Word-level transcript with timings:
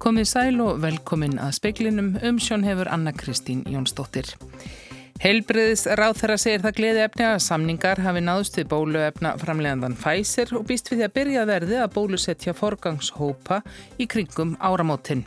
Komið 0.00 0.28
sæl 0.30 0.62
og 0.64 0.78
velkomin 0.80 1.34
að 1.44 1.58
speiklinum 1.58 2.14
um 2.24 2.38
sjón 2.40 2.62
hefur 2.64 2.88
Anna 2.88 3.12
Kristín 3.12 3.66
Jónsdóttir. 3.68 4.30
Heilbriðis 5.20 5.82
ráð 6.00 6.14
þeirra 6.22 6.36
segir 6.40 6.62
það 6.64 6.78
gleði 6.78 7.02
efni 7.04 7.26
að 7.28 7.42
samningar 7.44 8.00
hafi 8.00 8.22
náðust 8.24 8.56
við 8.56 8.70
bóluefna 8.70 9.34
framlegandan 9.42 9.98
Pfizer 10.00 10.54
og 10.56 10.64
býst 10.70 10.88
við 10.88 11.02
því 11.02 11.06
að 11.06 11.14
byrja 11.18 11.44
verði 11.52 11.82
að 11.82 11.92
bólusetja 11.98 12.56
forgangshópa 12.56 13.60
í 14.00 14.08
kringum 14.08 14.56
áramótin. 14.56 15.26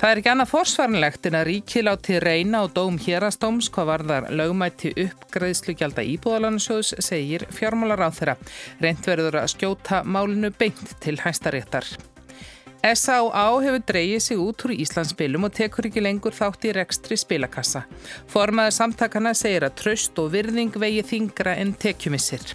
Það 0.00 0.08
er 0.08 0.22
ekki 0.22 0.32
annað 0.32 0.52
forsvarnlegt 0.54 1.28
en 1.28 1.36
að 1.36 1.48
ríki 1.50 1.84
láti 1.84 2.18
reyna 2.24 2.64
á 2.64 2.72
dóm 2.72 2.96
hérastóms 2.96 3.68
hvað 3.76 3.92
varðar 3.92 4.32
lögmætti 4.32 4.96
uppgreðslugjald 5.04 6.00
að 6.00 6.12
íbúðalansjóðs 6.16 6.96
segir 7.04 7.44
fjármálar 7.52 8.08
á 8.08 8.10
þeirra. 8.12 8.40
Reynd 8.80 9.04
verður 9.04 9.42
að 9.44 9.52
skjóta 9.52 10.04
málinu 10.04 10.54
beint 10.56 10.96
til 11.04 11.20
hæstaréttar. 11.20 12.15
S.A.A. 12.86 13.46
hefur 13.64 13.82
dreyið 13.88 14.20
sig 14.22 14.38
út 14.38 14.62
úr 14.66 14.74
Íslandsspilum 14.76 15.48
og 15.48 15.54
tekur 15.56 15.88
ekki 15.88 16.04
lengur 16.04 16.34
þátt 16.36 16.68
í 16.68 16.74
rekstri 16.76 17.18
spilakassa. 17.18 17.82
Formaður 18.30 18.76
samtakana 18.76 19.32
segir 19.34 19.66
að 19.66 19.74
tröst 19.80 20.20
og 20.22 20.30
virðing 20.36 20.76
vegi 20.78 21.02
þingra 21.08 21.56
en 21.58 21.74
tekjumissir. 21.74 22.54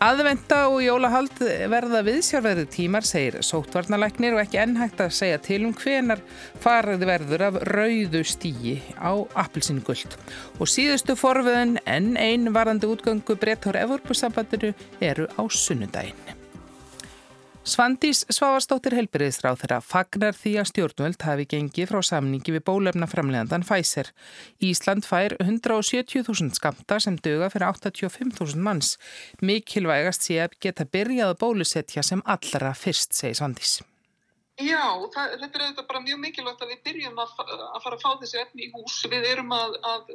Aðvenda 0.00 0.62
og 0.70 0.78
jólahald 0.80 1.42
verða 1.68 2.00
viðsjárverði 2.06 2.64
tímar, 2.72 3.04
segir 3.04 3.42
sótvarnalæknir 3.44 4.32
og 4.32 4.40
ekki 4.46 4.62
ennhægt 4.62 5.02
að 5.04 5.12
segja 5.18 5.42
til 5.44 5.58
um 5.68 5.74
hvenar 5.76 6.22
farið 6.62 7.04
verður 7.10 7.46
af 7.50 7.60
rauðu 7.68 8.24
stíi 8.24 8.78
á 8.96 9.12
appilsingult. 9.44 10.16
Og 10.56 10.72
síðustu 10.72 11.18
forviðin 11.20 11.76
enn 11.84 12.14
einn 12.16 12.54
varandi 12.56 12.88
útgöngu 12.88 13.36
brettar 13.36 13.76
Evropasambandinu 13.82 14.72
eru 15.04 15.28
á 15.36 15.42
sunnudaginn. 15.52 16.39
Svandís 17.70 18.24
Svavarsdóttir 18.34 18.96
helbriðisráð 18.98 19.60
þeirra 19.60 19.76
fagnar 19.84 20.34
því 20.34 20.52
að 20.58 20.68
stjórnvöld 20.72 21.22
hafi 21.22 21.44
gengið 21.52 21.92
frá 21.92 22.00
samningi 22.08 22.54
við 22.56 22.64
bólefna 22.66 23.06
framlegandan 23.06 23.62
Pfizer. 23.62 24.08
Ísland 24.58 25.06
fær 25.06 25.36
170.000 25.36 26.56
skamta 26.58 26.98
sem 26.98 27.18
döga 27.22 27.46
fyrir 27.52 27.68
85.000 27.68 28.58
manns. 28.66 28.96
Mikilvægast 29.38 30.26
sé 30.26 30.40
að 30.42 30.56
geta 30.66 30.88
byrjað 30.96 31.30
að 31.36 31.38
bólusetja 31.44 32.02
sem 32.02 32.24
allra 32.26 32.72
fyrst, 32.74 33.14
segir 33.14 33.38
Svandís. 33.38 33.76
Já, 34.58 34.82
það, 35.14 35.36
þetta 35.38 35.60
er 35.60 35.62
auðvitað 35.68 35.86
bara 35.92 36.02
mjög 36.08 36.18
mikilvægt 36.24 36.64
að 36.64 36.72
við 36.72 36.80
byrjum 36.88 37.20
að, 37.22 37.36
að 37.46 37.84
fara 37.84 38.00
að 38.00 38.02
fá 38.02 38.10
þessi 38.24 38.40
efni 38.40 38.66
í 38.66 38.72
hús. 38.74 38.96
Við 39.12 39.28
erum 39.30 39.54
að, 39.54 39.78
að 39.92 40.10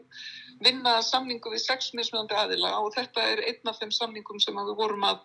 vinna 0.65 0.97
samningu 1.07 1.55
við 1.55 1.63
sex 1.63 1.93
mismunandi 1.95 2.35
aðila 2.35 2.75
og 2.81 2.91
þetta 2.97 3.29
er 3.31 3.45
einn 3.47 3.71
af 3.71 3.79
þeim 3.79 3.95
samningum 3.95 4.43
sem 4.43 4.59
við 4.59 4.75
vorum 4.81 5.07
að 5.07 5.23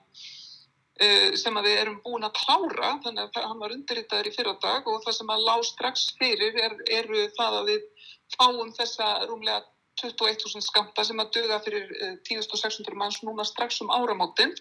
Eh, 1.01 1.33
sem 1.41 1.56
við 1.65 1.79
erum 1.81 2.01
búin 2.05 2.27
að 2.27 2.34
klára 2.37 2.91
þannig 3.01 3.31
að 3.39 3.45
hann 3.48 3.61
var 3.62 3.73
undirritaður 3.73 4.27
í 4.29 4.33
fyrra 4.34 4.53
dag 4.61 4.89
og 4.91 4.98
það 5.01 5.15
sem 5.17 5.31
að 5.33 5.45
lág 5.47 5.62
strax 5.65 6.03
fyrir 6.19 6.59
er, 6.61 6.75
eru 7.01 7.23
það 7.39 7.55
að 7.61 7.70
við 7.70 8.09
fáum 8.34 8.73
þessa 8.77 9.06
rúmlega 9.31 9.62
21.000 10.03 10.61
skamta 10.67 11.05
sem 11.09 11.23
að 11.23 11.31
döða 11.39 11.61
fyrir 11.65 11.87
10.600 12.28 12.84
eh, 12.84 12.98
manns 13.01 13.23
núna 13.25 13.47
strax 13.48 13.81
um 13.81 13.89
áramótin. 13.97 14.53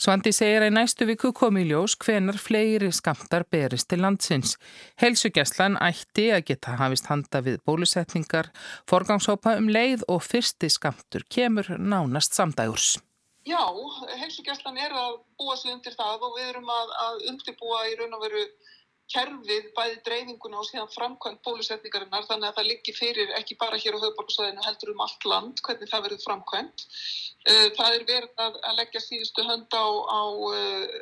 Svandi 0.00 0.32
segir 0.32 0.64
að 0.64 0.70
í 0.70 0.74
næstu 0.78 1.08
viku 1.08 1.34
komi 1.36 1.66
í 1.66 1.68
ljós 1.68 1.96
hvenar 2.00 2.40
fleiri 2.40 2.88
skamtar 2.92 3.44
berist 3.52 3.90
til 3.92 4.00
landsins. 4.00 4.56
Helsugjastlan 5.00 5.76
ætti 5.76 6.30
að 6.36 6.46
geta 6.52 6.78
hafist 6.80 7.08
handa 7.12 7.42
við 7.44 7.60
bólusetningar, 7.68 8.48
forgangshópa 8.88 9.58
um 9.60 9.68
leið 9.68 10.08
og 10.08 10.24
fyrsti 10.24 10.72
skamtur 10.72 11.28
kemur 11.28 11.74
nánast 11.76 12.36
samdægurs. 12.36 12.96
Já, 13.46 13.62
heilsugjastlan 14.18 14.78
er 14.82 14.94
að 14.96 15.20
búa 15.38 15.54
sig 15.58 15.70
undir 15.70 15.94
það 15.94 16.24
og 16.26 16.38
við 16.38 16.48
erum 16.50 16.70
að, 16.72 16.94
að 17.04 17.20
undirbúa 17.30 17.84
í 17.92 17.94
raun 18.00 18.16
og 18.16 18.24
veru 18.24 18.42
kerfið 19.12 19.68
bæði 19.76 19.98
dreifinguna 20.06 20.58
og 20.58 20.66
síðan 20.66 20.90
framkvæmt 20.90 21.44
bólusetningarinnar 21.46 22.26
þannig 22.26 22.48
að 22.48 22.56
það 22.56 22.68
liggi 22.72 22.94
fyrir 22.96 23.30
ekki 23.38 23.56
bara 23.60 23.78
hér 23.78 23.94
á 23.94 24.02
höfuborgarsvæðinu 24.02 24.64
heldur 24.66 24.90
um 24.94 25.04
allt 25.04 25.26
land 25.30 25.62
hvernig 25.62 25.92
það 25.92 26.08
verður 26.08 26.24
framkvæmt. 26.24 26.86
Eh, 27.46 27.68
það 27.78 27.98
er 28.00 28.08
verið 28.08 28.42
að, 28.46 28.58
að 28.66 28.80
leggja 28.80 29.04
síðustu 29.04 29.46
hönd 29.46 29.78
á, 29.78 29.86
á 29.86 30.22
eh, 30.58 30.98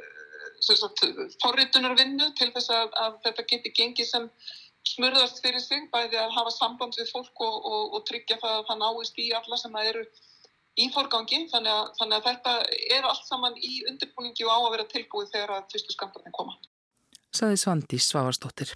forritunarvinnu 1.41 2.29
til 2.37 2.51
þess 2.53 2.75
að, 2.77 2.93
að 3.07 3.19
þetta 3.25 3.47
geti 3.55 3.73
gengið 3.81 4.11
sem 4.11 4.29
smurðast 4.85 5.41
fyrir 5.41 5.65
sig 5.65 5.89
bæði 5.93 6.21
að 6.21 6.37
hafa 6.37 6.53
samband 6.53 7.01
við 7.01 7.09
fólk 7.09 7.41
og, 7.41 7.57
og, 7.73 7.97
og 7.97 8.07
tryggja 8.09 8.37
það 8.43 8.59
að 8.59 8.67
það 8.69 8.83
náist 8.85 9.21
í 9.25 9.31
alla 9.41 9.61
sem 9.65 9.81
að 9.81 9.93
eru 9.95 10.07
í 10.81 10.91
fórgangi 10.95 11.45
þannig 11.53 11.73
að, 11.73 11.91
þannig 11.99 12.19
að 12.19 12.29
þetta 12.29 12.55
er 12.99 13.09
allt 13.09 13.27
saman 13.29 13.59
í 13.59 13.75
undirbúningi 13.91 14.47
og 14.47 14.55
á 14.55 14.59
að 14.61 14.71
vera 14.77 14.93
tilbúið 14.95 15.35
þegar 15.35 15.59
að 15.59 15.69
fyrstu 15.75 15.97
skamtarnir 15.97 16.35
koma. 16.35 16.57
Saði 17.35 17.57
Svandi 17.59 17.99
Svavarsdóttir. 17.99 18.71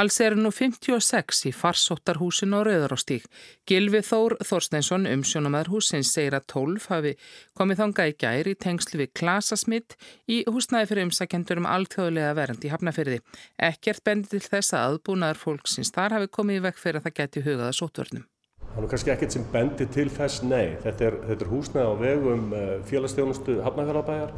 Alls 0.00 0.16
eru 0.24 0.38
nú 0.40 0.48
56 0.48 1.42
í 1.50 1.52
farsóttarhúsin 1.52 2.56
og 2.56 2.64
Rauðaróstík. 2.64 3.26
Gilvi 3.68 4.00
Þór 4.06 4.38
Þorsteinsson, 4.48 5.04
umsjónumæður 5.10 5.74
húsins, 5.74 6.14
segir 6.16 6.38
að 6.38 6.46
12 6.54 6.88
hafi 6.88 7.12
komið 7.58 7.82
þánga 7.82 8.08
í 8.08 8.16
gæri 8.24 8.56
í 8.56 8.60
tengslu 8.64 9.02
við 9.02 9.12
klasasmitt 9.20 9.98
í 10.24 10.40
húsnæði 10.48 10.88
fyrir 10.88 11.10
umsækjendur 11.10 11.60
um 11.60 11.68
alltjóðlega 11.68 12.32
verandi 12.40 12.70
í 12.70 12.72
hafnafyrði. 12.72 13.20
Ekkert 13.60 14.04
bendi 14.08 14.38
til 14.38 14.46
þess 14.46 14.72
að 14.72 14.88
aðbúnaðar 14.88 15.44
fólksins 15.44 15.92
þar 15.92 16.16
hafi 16.16 16.32
komið 16.32 16.62
í 16.62 16.68
vekk 16.70 16.86
fyrir 16.86 17.02
að 17.02 17.10
það 17.10 17.18
geti 17.20 17.44
hugaða 17.44 17.76
sótvörnum. 17.76 18.28
Það 18.72 18.84
er 18.86 18.88
kannski 18.88 19.12
ekkert 19.12 19.34
sem 19.34 19.42
bendir 19.52 19.88
til 19.92 20.08
þess, 20.08 20.40
nei. 20.48 20.78
Þetta 20.80 21.04
er, 21.04 21.16
þetta 21.28 21.44
er 21.44 21.50
húsnæð 21.50 21.90
á 21.92 21.94
vegum 22.00 22.54
uh, 22.56 22.70
félagsstjónustu 22.88 23.58
Hafnarfjörðabæjar 23.66 24.32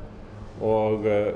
og 0.65 1.07
uh, 1.07 1.29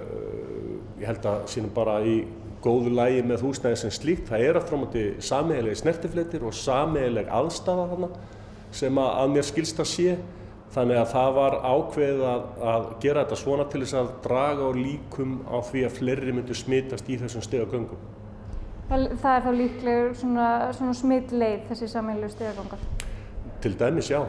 ég 0.99 1.07
held 1.07 1.29
að 1.31 1.45
sínum 1.53 1.71
bara 1.77 2.01
í 2.03 2.17
góðu 2.65 2.91
lægi 2.99 3.23
með 3.23 3.45
húsnæði 3.47 3.79
sem 3.85 3.95
slíkt. 3.95 4.27
Það 4.33 4.49
er 4.49 4.59
aftur 4.59 4.79
á 4.79 4.83
móti 4.83 5.05
sameigileg 5.23 5.79
snertifleitir 5.79 6.49
og 6.49 6.59
sameigileg 6.59 7.31
aðstafa 7.39 7.87
hana 7.93 8.11
sem 8.75 8.99
að, 8.99 9.15
að 9.23 9.33
mér 9.37 9.49
skilst 9.53 9.83
að 9.85 9.91
sé. 9.93 10.19
Þannig 10.75 10.99
að 11.01 11.11
það 11.15 11.31
var 11.39 11.55
ákveðið 11.65 12.27
að, 12.29 12.43
að 12.75 12.89
gera 13.07 13.23
þetta 13.23 13.39
svona 13.41 13.71
til 13.71 13.87
þess 13.87 13.99
að 14.03 14.15
draga 14.27 14.67
á 14.69 14.71
líkum 14.77 15.39
á 15.47 15.57
því 15.71 15.87
að 15.87 15.95
fleiri 16.03 16.35
myndu 16.35 16.57
smitast 16.59 17.09
í 17.09 17.17
þessum 17.23 17.47
stegagöngum. 17.47 18.18
Það 18.89 19.33
er 19.35 19.43
þá 19.45 19.51
líklegur 19.53 20.15
svona, 20.17 20.49
svona 20.73 20.95
smittleið 20.97 21.67
þessi 21.69 21.89
sammeilegu 21.93 22.31
stegagangar? 22.33 22.85
Til 23.61 23.75
dæmis, 23.77 24.09
já. 24.09 24.23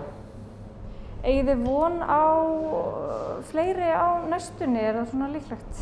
Egið 1.23 1.51
þið 1.51 1.63
von 1.63 1.95
á 2.03 2.23
fleiri 3.47 3.87
á 3.95 4.19
næstunni, 4.27 4.81
er 4.83 4.99
það 4.99 5.13
svona 5.13 5.29
líklegt? 5.31 5.81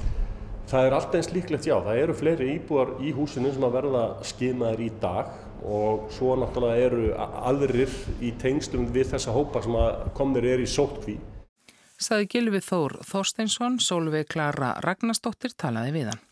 Það 0.67 0.85
er 0.85 0.95
alltaf 0.97 1.17
eins 1.17 1.31
líklegt, 1.33 1.65
já. 1.65 1.75
Það 1.87 2.03
eru 2.03 2.17
fleiri 2.21 2.51
íbúar 2.57 2.93
í 3.01 3.15
húsinu 3.17 3.53
sem 3.55 3.65
að 3.65 3.77
verða 3.79 4.03
skimaðir 4.29 4.85
í 4.85 4.91
dag 5.01 5.33
og 5.65 6.11
svo 6.13 6.35
náttúrulega 6.37 6.85
eru 6.85 7.09
aðrir 7.17 7.97
í 8.21 8.33
tengslum 8.37 8.85
við 8.93 9.13
þessa 9.15 9.33
hópa 9.33 9.63
sem 9.65 9.77
komnir 10.17 10.45
er 10.53 10.61
í 10.61 10.69
sótkví. 10.69 11.17
Saði 11.97 12.29
Gilvi 12.29 12.61
Þór 12.61 12.99
Þorsteinsson, 13.09 13.79
Solveig 13.81 14.29
Klara 14.29 14.75
Ragnarstóttir 14.85 15.57
talaði 15.57 15.95
við 15.95 16.11
hann. 16.11 16.25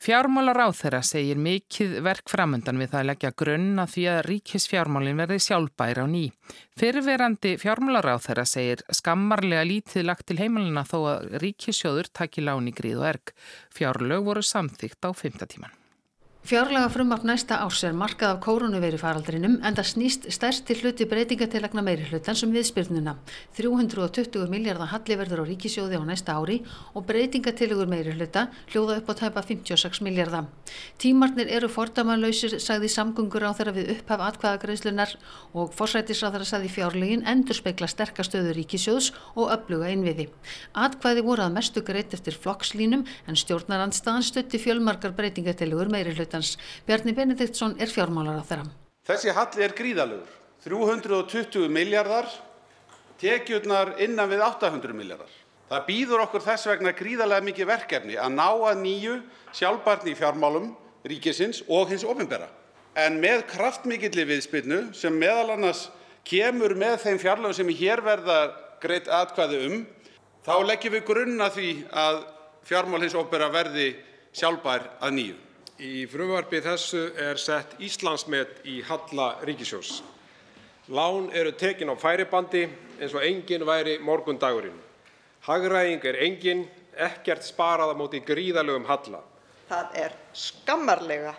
Fjármálar 0.00 0.56
á 0.64 0.68
þeirra 0.72 1.02
segir 1.04 1.36
mikið 1.36 1.98
verk 2.00 2.30
framöndan 2.32 2.78
við 2.80 2.88
það 2.88 3.00
að 3.02 3.08
leggja 3.10 3.30
grunna 3.42 3.84
því 3.84 4.04
að 4.08 4.20
ríkisfjármálin 4.30 5.20
verði 5.20 5.36
sjálfbæra 5.44 6.04
á 6.04 6.08
ný. 6.08 6.22
Fyrrverandi 6.80 7.52
fjármálar 7.60 8.08
á 8.08 8.16
þeirra 8.16 8.46
segir 8.48 8.80
skammarlega 8.96 9.66
lítið 9.68 10.06
lagt 10.08 10.24
til 10.30 10.38
heimalina 10.40 10.86
þó 10.88 10.96
að 11.02 11.36
ríkisjóður 11.44 12.08
taki 12.16 12.46
láni 12.48 12.72
gríð 12.72 13.02
og 13.02 13.10
erg. 13.10 13.34
Fjárlög 13.76 14.24
voru 14.30 14.46
samþygt 14.54 15.04
á 15.04 15.12
fymtatíman. 15.12 15.79
Fjárlega 16.40 16.88
frumvarp 16.88 17.26
næsta 17.28 17.58
árs 17.60 17.82
er 17.84 17.92
markað 17.92 18.30
af 18.32 18.38
kórunuveri 18.40 18.96
faraldrinum 18.98 19.58
en 19.60 19.74
það 19.76 19.86
snýst 19.90 20.24
stærsti 20.32 20.72
hluti 20.80 21.04
breytingatilagna 21.06 21.82
meiri 21.84 22.06
hlutan 22.08 22.34
sem 22.34 22.50
viðspyrnuna. 22.50 23.12
320 23.58 24.48
miljardar 24.48 24.88
halli 24.88 25.18
verður 25.20 25.44
á 25.44 25.48
ríkisjóði 25.50 26.00
á 26.00 26.02
næsta 26.08 26.38
ári 26.40 26.62
og 26.96 27.04
breytingatilegur 27.06 27.90
meiri 27.92 28.14
hluta 28.16 28.46
hljóða 28.72 28.96
upp 29.02 29.12
á 29.12 29.14
tæpa 29.20 29.42
56 29.44 30.00
miljardar. 30.00 30.48
Tímarnir 30.96 31.52
eru 31.52 31.68
fordamanlausir, 31.68 32.56
sagði 32.56 32.88
samgungur 32.88 33.44
á 33.44 33.52
þeirra 33.52 33.76
við 33.76 33.92
upphaf 33.98 34.24
atkvæðagreislunar 34.30 35.14
og 35.52 35.76
forsætisráðara 35.76 36.48
sagði 36.48 36.72
fjárlegin 36.72 37.26
endur 37.28 37.60
spekla 37.60 37.86
sterkastöðu 37.86 38.56
ríkisjóðs 38.56 39.12
og 39.36 39.52
öfluga 39.52 39.92
innviði. 39.92 40.30
Atkvæði 40.72 41.26
voru 41.28 41.44
að 41.44 41.54
mestu 41.60 41.84
greitt 41.84 42.16
eftir 42.16 42.32
flokkslínum 42.32 43.04
en 43.28 43.38
stjórnarandstaðan 43.44 44.24
stutti 44.24 44.62
fjölmarkar 44.62 45.12
breytingatilegur 45.12 45.92
meiri 45.92 46.16
hluta 46.16 46.29
meirihlutans. 46.30 46.58
Bjarni 46.86 47.14
Benediktsson 47.14 47.76
er 47.78 47.88
fjármálar 47.88 48.40
á 48.40 48.44
þeirra. 48.44 48.66
Þessi 49.06 49.34
halli 49.34 49.64
er 49.64 49.74
gríðalögur. 49.74 50.28
320 50.64 51.68
miljardar, 51.72 52.26
tekjurnar 53.20 53.96
innan 54.00 54.28
við 54.28 54.42
800 54.44 54.92
miljardar. 54.94 55.30
Það 55.70 55.86
býður 55.86 56.24
okkur 56.26 56.42
þess 56.44 56.66
vegna 56.66 56.92
gríðarlega 56.92 57.46
mikið 57.46 57.66
verkefni 57.66 58.16
að 58.18 58.34
ná 58.34 58.48
að 58.50 58.82
nýju 58.82 59.20
sjálfbarni 59.54 60.12
í 60.12 60.18
fjármálum 60.18 60.74
ríkisins 61.06 61.62
og 61.68 61.88
hins 61.90 62.04
ofinbera. 62.04 62.48
En 62.98 63.20
með 63.22 63.46
kraftmikilli 63.52 64.26
viðspilnu 64.26 64.90
sem 64.92 65.14
meðal 65.14 65.54
annars 65.54 65.88
kemur 66.26 66.74
með 66.74 66.98
þeim 67.04 67.20
fjárlöfum 67.22 67.56
sem 67.56 67.70
hér 67.78 68.02
verða 68.04 68.40
greitt 68.82 69.08
atkvæði 69.08 69.62
um, 69.68 69.78
þá 70.44 70.54
leggjum 70.66 70.96
við 70.98 71.06
grunna 71.06 71.48
því 71.54 71.70
að 71.94 72.24
fjármál 72.66 73.00
hins 73.04 73.14
ofinbera 73.14 73.48
verði 73.54 73.94
sjálfbær 74.36 74.90
að 75.00 75.16
nýju. 75.16 75.38
Í 75.80 76.04
frumvarpi 76.12 76.58
þessu 76.60 77.06
er 77.16 77.38
sett 77.40 77.78
Íslandsmet 77.80 78.58
í 78.68 78.82
halla 78.84 79.30
ríkissjóðs. 79.48 80.02
Lán 80.92 81.30
eru 81.32 81.54
tekin 81.56 81.88
á 81.88 81.96
færibandi 81.96 82.66
eins 83.00 83.14
og 83.16 83.24
enginn 83.24 83.64
væri 83.64 83.94
morgundagurinn. 84.04 84.76
Hagræðing 85.46 86.04
er 86.04 86.18
engin, 86.26 86.66
ekkert 87.00 87.46
sparað 87.48 87.94
á 87.94 87.96
móti 87.96 88.20
gríðarlegum 88.20 88.84
halla. 88.90 89.22
Það 89.70 89.96
er 90.02 90.16
skammarlega 90.36 91.32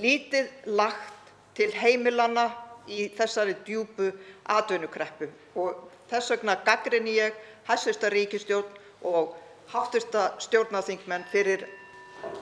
lítið 0.00 0.48
lagt 0.72 1.32
til 1.58 1.68
heimilanna 1.76 2.46
í 2.88 3.10
þessari 3.18 3.58
djúpu 3.66 4.14
atvinnukreppu 4.48 5.28
og 5.60 5.90
þess 6.08 6.32
vegna 6.32 6.56
gagnrýni 6.64 7.18
ég 7.18 7.36
hæstv. 7.68 8.08
ríkisstjórn 8.16 8.80
og 9.12 9.36
hv. 9.74 10.00
stjórnarþingmenn 10.40 11.28
fyrir 11.28 11.68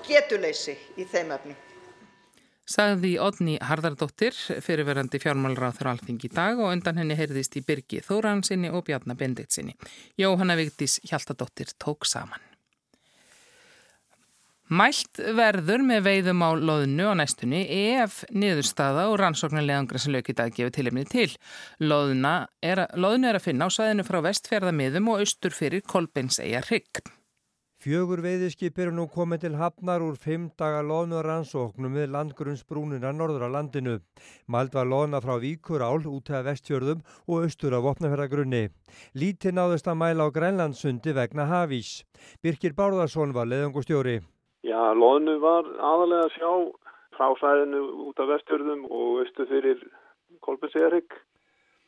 getuleysi 0.06 0.76
í 0.96 1.06
þeim 1.08 1.32
efnum. 1.36 1.62
Sagði 2.66 3.12
Odni 3.22 3.60
Harðardóttir, 3.62 4.34
fyrirverandi 4.34 5.20
fjármálráður 5.22 5.92
alþing 5.92 6.24
í 6.26 6.30
dag 6.34 6.58
og 6.58 6.72
undan 6.72 6.98
henni 6.98 7.14
heyrðist 7.14 7.54
í 7.60 7.62
Birgi 7.62 8.00
Þóransinni 8.02 8.72
og 8.74 8.88
Bjarnar 8.88 9.18
Benditsinni. 9.20 9.76
Jóhanna 10.18 10.56
Vigdís 10.58 10.98
Hjaltadóttir 11.06 11.70
tók 11.78 12.08
saman. 12.10 12.42
Mælt 14.66 15.20
verður 15.38 15.84
með 15.86 16.00
veiðum 16.08 16.42
á 16.42 16.50
loðnu 16.58 17.04
á 17.06 17.14
næstunni 17.14 17.60
ef 17.70 18.24
niðurstaða 18.34 19.04
og 19.12 19.20
rannsóknarlegangra 19.20 20.00
sem 20.02 20.10
lög 20.16 20.32
í 20.32 20.34
dag 20.34 20.50
gefur 20.50 20.74
tilefnið 20.74 21.12
til. 21.12 21.28
Loðna 21.86 22.48
er, 22.66 22.82
loðnu 22.98 23.30
er 23.30 23.38
að 23.38 23.46
finna 23.46 23.70
á 23.70 23.76
sæðinu 23.76 24.06
frá 24.08 24.18
vestfjörðamiðum 24.26 25.12
og 25.12 25.22
austur 25.22 25.54
fyrir 25.54 25.86
Kolbins 25.86 26.40
eiga 26.42 26.64
hrygg. 26.66 27.04
Fjögur 27.76 28.22
veiðiskip 28.24 28.78
eru 28.80 28.92
nú 28.96 29.04
komið 29.12 29.42
til 29.42 29.56
hafnar 29.60 30.00
úr 30.00 30.14
fimm 30.16 30.46
daga 30.60 30.78
loðnu 30.80 31.18
rannsóknum 31.26 31.98
við 31.98 32.06
landgrunnsbrúnina 32.14 33.10
norður 33.12 33.44
á 33.44 33.48
landinu. 33.52 33.98
Mælt 34.48 34.72
var 34.78 34.88
loðna 34.88 35.20
frá 35.20 35.34
Víkurál 35.42 36.08
út 36.08 36.32
af 36.32 36.46
vestjörðum 36.48 37.02
og 37.28 37.44
austur 37.44 37.76
af 37.76 37.90
opnaferðagrunni. 37.92 38.62
Lítið 39.12 39.58
náðust 39.58 39.92
að 39.92 40.00
mæla 40.00 40.24
á 40.24 40.34
Grænlandsundi 40.38 41.12
vegna 41.20 41.44
hafís. 41.52 42.00
Birkir 42.40 42.72
Bárðarsson 42.72 43.36
var 43.36 43.52
leðungustjóri. 43.52 44.22
Já, 44.64 44.80
loðnu 44.96 45.36
var 45.44 45.68
aðalega 45.76 46.30
að 46.30 46.34
sjá 46.40 46.50
frá 47.20 47.28
sæðinu 47.44 47.84
út 48.08 48.24
af 48.24 48.32
vestjörðum 48.32 48.88
og 48.88 49.22
austur 49.26 49.52
fyrir 49.52 49.84
Kolbenseyjarhygg. 50.40 51.12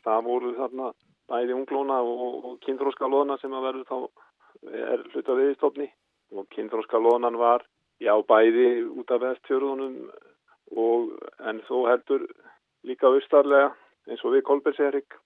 Það 0.05 0.25
voru 0.29 0.56
þarna 0.61 0.93
bæði 1.32 1.56
unglóna 1.56 2.02
og, 2.05 2.43
og 2.44 2.64
kynþróska 2.69 3.08
loðna 3.08 3.40
sem 3.40 3.56
að 3.56 3.70
verður 3.73 3.88
þá 3.88 4.28
er 4.67 5.05
hluta 5.13 5.37
viðstofni 5.39 5.89
og 6.35 6.49
kynþróska 6.55 7.01
loðnan 7.01 7.39
var 7.41 7.65
já 8.03 8.15
bæði 8.29 8.69
út 9.01 9.11
af 9.15 9.23
vestfjörðunum 9.23 9.97
en 11.51 11.63
þó 11.69 11.77
heldur 11.89 12.27
líka 12.87 13.09
austarlega 13.09 13.73
eins 14.09 14.25
og 14.25 14.37
við 14.37 14.45
Kolbenseyrik. 14.49 15.17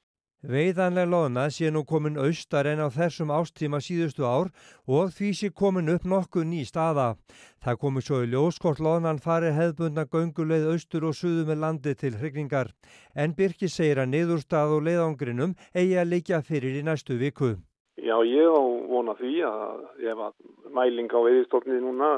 Veiðanlega 0.42 1.06
loðna 1.06 1.42
sé 1.54 1.68
nú 1.70 1.84
komin 1.86 2.16
austar 2.18 2.66
en 2.66 2.80
á 2.82 2.90
þessum 2.90 3.30
ástíma 3.30 3.78
síðustu 3.78 4.26
ár 4.26 4.50
og 4.90 5.12
því 5.14 5.28
sé 5.38 5.50
komin 5.54 5.92
upp 5.92 6.02
nokkuð 6.02 6.48
ný 6.50 6.64
staða. 6.66 7.14
Það 7.62 7.78
komi 7.84 8.02
svo 8.02 8.24
í 8.24 8.30
ljóskort 8.32 8.82
loðnan 8.82 9.22
fari 9.22 9.54
hefðbundna 9.54 10.08
gönguleið 10.10 10.66
austur 10.74 11.06
og 11.06 11.14
suðu 11.14 11.46
með 11.46 11.62
landi 11.62 11.94
til 11.94 12.18
hrigningar. 12.18 12.74
En 13.14 13.36
Birki 13.38 13.70
segir 13.70 14.02
að 14.02 14.16
niðurstað 14.16 14.78
og 14.78 14.86
leiðangrinum 14.88 15.54
eigi 15.78 15.94
að 16.02 16.10
leikja 16.10 16.42
fyrir 16.42 16.80
í 16.80 16.82
næstu 16.90 17.22
viku. 17.22 17.54
Já, 18.00 18.16
ég 18.24 18.48
á 18.48 18.62
vona 18.88 19.12
því 19.18 19.32
að 19.44 19.82
ef 20.12 20.22
að 20.28 20.36
mæling 20.72 21.12
á 21.12 21.20
veiðistofni 21.20 21.80
núna 21.82 22.12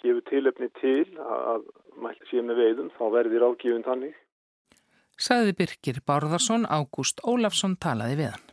gefur 0.00 0.22
tilöfni 0.30 0.70
til 0.78 1.06
að 1.18 1.66
mælt 2.00 2.22
síðan 2.30 2.52
með 2.52 2.60
veiðum, 2.62 2.92
þá 2.94 3.04
verðir 3.16 3.46
ágifun 3.48 3.84
tannig. 3.86 4.14
Saði 5.20 5.52
Birkir 5.58 5.98
Bárðarsson, 6.06 6.64
Ágúst 6.64 7.20
Ólafsson 7.28 7.74
talaði 7.76 8.22
við 8.22 8.30
hann. 8.32 8.46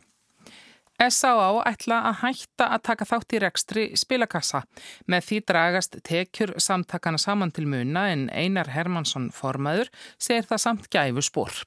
S.A.A. 0.98 1.62
ætla 1.70 2.00
að 2.08 2.16
hætta 2.24 2.66
að 2.74 2.82
taka 2.88 3.06
þátt 3.06 3.34
í 3.36 3.40
rekstri 3.44 3.84
spilakassa. 3.96 4.64
Með 5.06 5.28
því 5.28 5.38
dragast 5.46 6.00
tekjur 6.02 6.56
samtakana 6.58 7.20
saman 7.22 7.54
til 7.54 7.68
muna 7.70 8.08
en 8.10 8.26
Einar 8.34 8.72
Hermansson 8.74 9.30
formaður 9.30 9.92
segir 10.18 10.50
það 10.50 10.64
samt 10.64 10.90
gæfu 10.90 11.22
spór. 11.22 11.62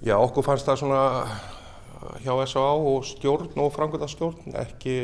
Já, 0.00 0.16
okkur 0.16 0.46
fannst 0.46 0.64
það 0.64 0.80
svona 0.80 1.02
hjá 2.28 2.36
S.A.A. 2.44 2.76
og 2.76 3.06
stjórn 3.08 3.56
og 3.56 3.72
framkvæmdastjórn 3.72 4.54
ekki 4.60 4.98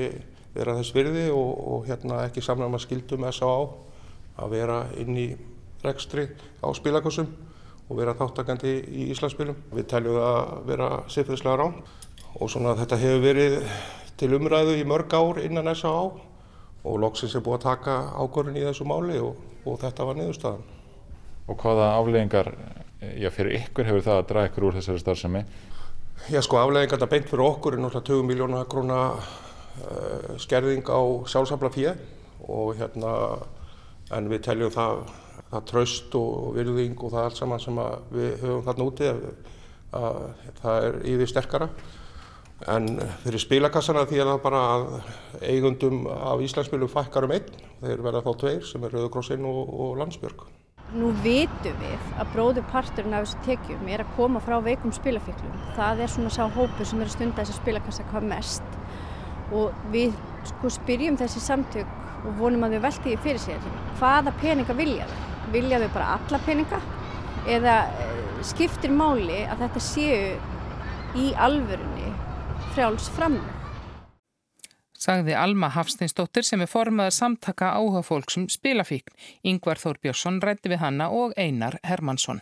vera 0.55 0.77
þess 0.77 0.95
virði 0.95 1.25
og, 1.33 1.51
og 1.73 1.89
hérna 1.89 2.21
ekki 2.29 2.45
samlega 2.45 2.81
skildum 2.83 3.25
S.A.A. 3.31 3.65
að 4.45 4.53
vera 4.53 4.79
inn 5.01 5.17
í 5.17 5.29
rekstri 5.85 6.27
á 6.61 6.69
spilakossum 6.77 7.31
og 7.89 7.99
vera 7.99 8.15
þáttakandi 8.17 8.77
í 8.89 9.09
Íslandsspilum. 9.13 9.57
Við 9.75 9.89
teljum 9.93 10.21
að 10.21 10.53
vera 10.69 10.91
siffriðslega 11.13 11.57
rán 11.61 11.81
og 12.35 12.51
svona 12.51 12.77
þetta 12.79 13.01
hefur 13.01 13.25
verið 13.25 13.59
til 14.21 14.31
umræðu 14.37 14.79
í 14.79 14.87
mörg 14.89 15.13
ár 15.17 15.41
innan 15.43 15.73
S.A.A. 15.75 16.07
og 16.85 17.01
loksins 17.01 17.35
er 17.35 17.45
búið 17.45 17.63
að 17.63 17.67
taka 17.71 17.99
ákvörðin 18.21 18.61
í 18.61 18.65
þessu 18.69 18.89
máli 18.89 19.21
og, 19.23 19.39
og 19.65 19.79
þetta 19.81 20.09
var 20.09 20.19
niðurstaðan. 20.21 20.65
Og 21.45 21.61
hvaða 21.61 21.91
afleggingar, 21.99 22.51
já 23.21 23.29
fyrir 23.33 23.59
ykkur 23.61 23.89
hefur 23.89 24.05
það 24.05 24.21
að 24.21 24.29
draga 24.31 24.51
ykkur 24.51 24.69
úr 24.69 24.79
þessari 24.79 25.03
starfsemi? 25.03 25.45
Já 26.31 26.41
sko 26.41 26.57
afleggingarna 26.57 27.09
beint 27.11 27.27
fyrir 27.29 27.43
okkur 27.45 27.75
er 27.75 27.83
náttúrulega 27.83 28.07
20 28.07 28.29
miljóna 28.29 28.61
króna 28.71 28.99
uh, 29.19 30.37
skerðing 30.41 30.87
á 30.89 31.01
sjálfsafla 31.29 31.69
fyrir 31.75 31.99
og 32.49 32.79
hérna 32.79 33.11
en 34.15 34.31
við 34.31 34.45
teljum 34.47 34.73
það, 34.73 35.03
það 35.51 35.67
tröst 35.73 36.17
og 36.17 36.55
virðing 36.57 36.97
og 36.97 37.13
það 37.13 37.27
allt 37.27 37.41
saman 37.41 37.61
sem 37.61 37.83
við 38.15 38.33
höfum 38.45 38.65
þarna 38.69 38.89
úti 38.89 39.11
að, 39.11 39.21
að 40.01 40.19
það 40.63 40.89
er 40.89 40.99
yfir 41.13 41.33
sterkara 41.35 41.71
en 42.73 42.91
fyrir 43.25 43.43
spilakassana 43.43 44.07
því 44.09 44.23
að 44.23 44.33
það 44.33 44.43
bara 44.47 44.65
eigundum 45.43 46.05
af 46.15 46.45
Íslandsspilum 46.47 46.93
fækkar 46.93 47.27
um 47.29 47.35
einn 47.35 47.65
þeir 47.83 48.05
verða 48.07 48.23
þá 48.25 48.35
tveir 48.45 48.69
sem 48.71 48.87
er 48.87 48.95
Rauðakrossinn 48.95 49.49
og, 49.51 49.75
og 49.75 49.99
Landsbjörg. 50.01 50.47
Nú 50.95 51.09
vitum 51.25 51.75
við 51.81 52.03
að 52.23 52.29
bróður 52.31 52.67
parturinn 52.71 53.17
af 53.19 53.25
þessu 53.25 53.41
tekjum 53.43 53.89
er 53.91 54.05
að 54.05 54.13
koma 54.15 54.39
frá 54.45 54.61
veikum 54.63 54.93
spilafíklum. 54.95 55.57
Það 55.75 56.03
er 56.05 56.13
svona 56.13 56.31
sá 56.31 56.45
hópu 56.55 56.87
sem 56.87 57.01
er 57.03 57.09
að 57.11 57.17
stunda 57.17 57.41
þessi 57.41 57.57
spilakassa 57.57 58.07
hvað 58.13 58.29
mest 58.31 58.77
og 59.55 59.75
við 59.91 60.15
sko 60.53 60.71
spyrjum 60.71 61.19
þessi 61.19 61.43
samtök 61.43 61.91
og 62.23 62.39
vonum 62.39 62.63
að 62.69 62.77
þau 62.77 62.85
velti 62.87 63.09
því 63.09 63.17
fyrir 63.27 63.43
sér. 63.43 63.67
Hvaða 63.99 64.37
peninga 64.39 64.79
vilja 64.79 65.09
þau? 65.11 65.19
Vilja 65.57 65.83
þau 65.83 65.89
bara 65.97 66.13
alla 66.15 66.43
peninga? 66.47 66.81
Eða 67.57 67.77
skiptir 68.47 68.95
máli 68.95 69.43
að 69.49 69.67
þetta 69.67 69.85
séu 69.89 70.23
í 71.19 71.29
alvörunni 71.35 72.15
frjáls 72.71 73.11
framlega? 73.19 73.64
Sagði 75.05 75.37
Alma 75.37 75.69
Hafsteinsdóttir 75.75 76.47
sem 76.49 76.65
er 76.65 76.71
formaður 76.71 77.19
samtaka 77.19 77.75
áhuga 77.77 78.05
fólksum 78.07 78.49
spilafíkn. 78.53 79.13
Yngvar 79.45 79.81
Þór 79.83 80.01
Björnsson 80.01 80.43
rætti 80.45 80.73
við 80.73 80.85
hanna 80.85 81.13
og 81.13 81.37
Einar 81.37 81.79
Hermansson. 81.85 82.41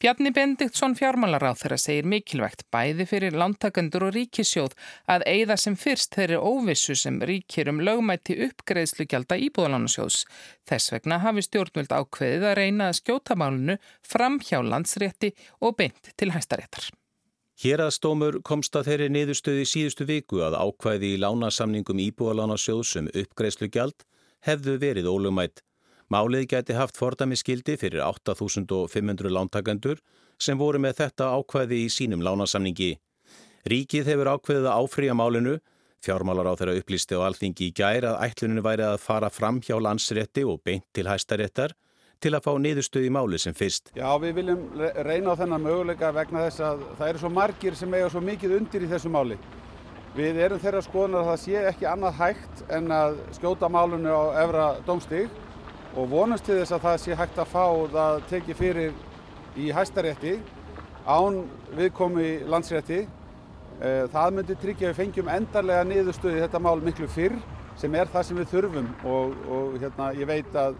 Bjarni 0.00 0.30
Bendiktsson 0.32 0.94
fjármálaráð 0.96 1.58
þeirra 1.60 1.76
segir 1.80 2.06
mikilvægt 2.08 2.62
bæði 2.72 3.04
fyrir 3.10 3.34
lántakendur 3.36 4.06
og 4.06 4.14
ríkisjóð 4.14 4.76
að 5.12 5.24
eigða 5.28 5.56
sem 5.60 5.76
fyrst 5.76 6.16
þeirri 6.16 6.38
óvissu 6.40 6.96
sem 6.96 7.18
ríkir 7.30 7.68
um 7.72 7.82
lögmætti 7.84 8.38
uppgreðslugjald 8.46 9.34
að 9.34 9.44
íbúðalánasjóðs. 9.48 10.22
Þess 10.70 10.94
vegna 10.94 11.20
hafi 11.26 11.44
stjórnvöld 11.44 11.92
ákveðið 11.92 12.48
að 12.48 12.56
reyna 12.62 12.88
að 12.88 13.02
skjóta 13.02 13.36
málunu 13.36 13.76
fram 14.14 14.40
hjá 14.40 14.62
landsrétti 14.64 15.34
og 15.60 15.76
beint 15.82 16.14
til 16.16 16.32
hæstaréttar. 16.32 16.88
Héraðstómur 17.60 18.38
komst 18.40 18.72
að 18.78 18.86
þeirri 18.88 19.06
niðurstöði 19.12 19.64
síðustu 19.68 20.06
viku 20.08 20.38
að 20.40 20.54
ákvæði 20.56 21.10
í 21.12 21.18
lánasamningum 21.20 21.98
íbúalánasjóðs 22.06 22.92
sem 22.94 23.10
uppgreðslugjald 23.12 24.06
hefðu 24.48 24.78
verið 24.80 25.10
ólögmætt. 25.12 25.60
Málið 26.08 26.46
gæti 26.54 26.78
haft 26.78 26.96
fordami 26.96 27.36
skildi 27.36 27.74
fyrir 27.76 28.00
8.500 28.06 29.28
lántakendur 29.36 30.00
sem 30.40 30.56
voru 30.56 30.80
með 30.80 31.02
þetta 31.02 31.28
ákvæði 31.36 31.82
í 31.84 31.92
sínum 31.92 32.24
lánasamningi. 32.24 32.94
Ríkið 33.68 34.08
hefur 34.08 34.32
ákveðið 34.38 34.70
að 34.70 34.80
áfrýja 34.80 35.18
málinu. 35.20 35.58
Fjármálar 36.00 36.48
á 36.48 36.56
þeirra 36.56 36.80
upplýsti 36.80 37.20
á 37.20 37.28
alþingi 37.28 37.68
í 37.68 37.76
gær 37.76 38.08
að 38.08 38.22
ætluninu 38.24 38.64
væri 38.64 38.88
að 38.88 39.02
fara 39.04 39.28
fram 39.28 39.60
hjá 39.60 39.76
landsrétti 39.76 40.48
og 40.48 40.64
beint 40.64 40.88
til 40.96 41.10
hæstaréttar 41.12 41.76
til 42.20 42.34
að 42.36 42.44
fá 42.44 42.50
niðurstöð 42.60 43.06
í 43.06 43.12
máli 43.12 43.38
sem 43.40 43.56
fyrst. 43.56 43.90
Já, 43.96 44.08
við 44.20 44.36
viljum 44.40 44.64
reyna 45.06 45.32
á 45.32 45.40
þennan 45.40 45.64
möguleika 45.64 46.12
vegna 46.12 46.44
þess 46.46 46.64
að 46.66 46.82
það 46.98 47.12
eru 47.12 47.22
svo 47.22 47.30
margir 47.32 47.76
sem 47.78 47.94
eiga 47.96 48.10
svo 48.12 48.20
mikið 48.24 48.56
undir 48.58 48.84
í 48.84 48.90
þessu 48.90 49.12
máli. 49.12 49.38
Við 50.16 50.40
erum 50.42 50.60
þeirra 50.60 50.82
skoðunar 50.82 51.22
að 51.22 51.30
það 51.30 51.38
sé 51.44 51.60
ekki 51.70 51.86
annað 51.86 52.18
hægt 52.18 52.64
en 52.76 52.90
að 52.92 53.20
skjóta 53.36 53.70
málunni 53.70 54.10
á 54.10 54.22
efra 54.42 54.66
dómstík 54.88 55.38
og 55.94 56.10
vonast 56.10 56.44
til 56.46 56.58
þess 56.58 56.74
að 56.76 56.84
það 56.88 56.98
sé 57.04 57.16
hægt 57.20 57.38
að 57.38 57.52
fá 57.54 57.64
það 57.94 58.26
tekið 58.32 58.58
fyrir 58.58 58.98
í 59.56 59.70
hæstarétti 59.74 60.34
án 61.06 61.40
viðkomi 61.78 62.28
landsrétti. 62.50 63.00
Það 63.80 64.34
myndi 64.36 64.58
tryggja 64.60 64.90
við 64.90 64.98
fengjum 64.98 65.32
endarlega 65.32 65.86
niðurstöð 65.88 66.36
í 66.36 66.42
þetta 66.44 66.60
mál 66.60 66.82
miklu 66.84 67.08
fyrr 67.08 67.38
sem 67.80 67.94
er 67.96 68.10
það 68.12 68.26
sem 68.28 68.40
við 68.42 68.50
þurfum 68.50 68.88
og, 69.08 69.36
og 69.48 69.78
hérna, 69.80 70.10
ég 70.18 70.28
veit 70.28 70.58
að 70.58 70.76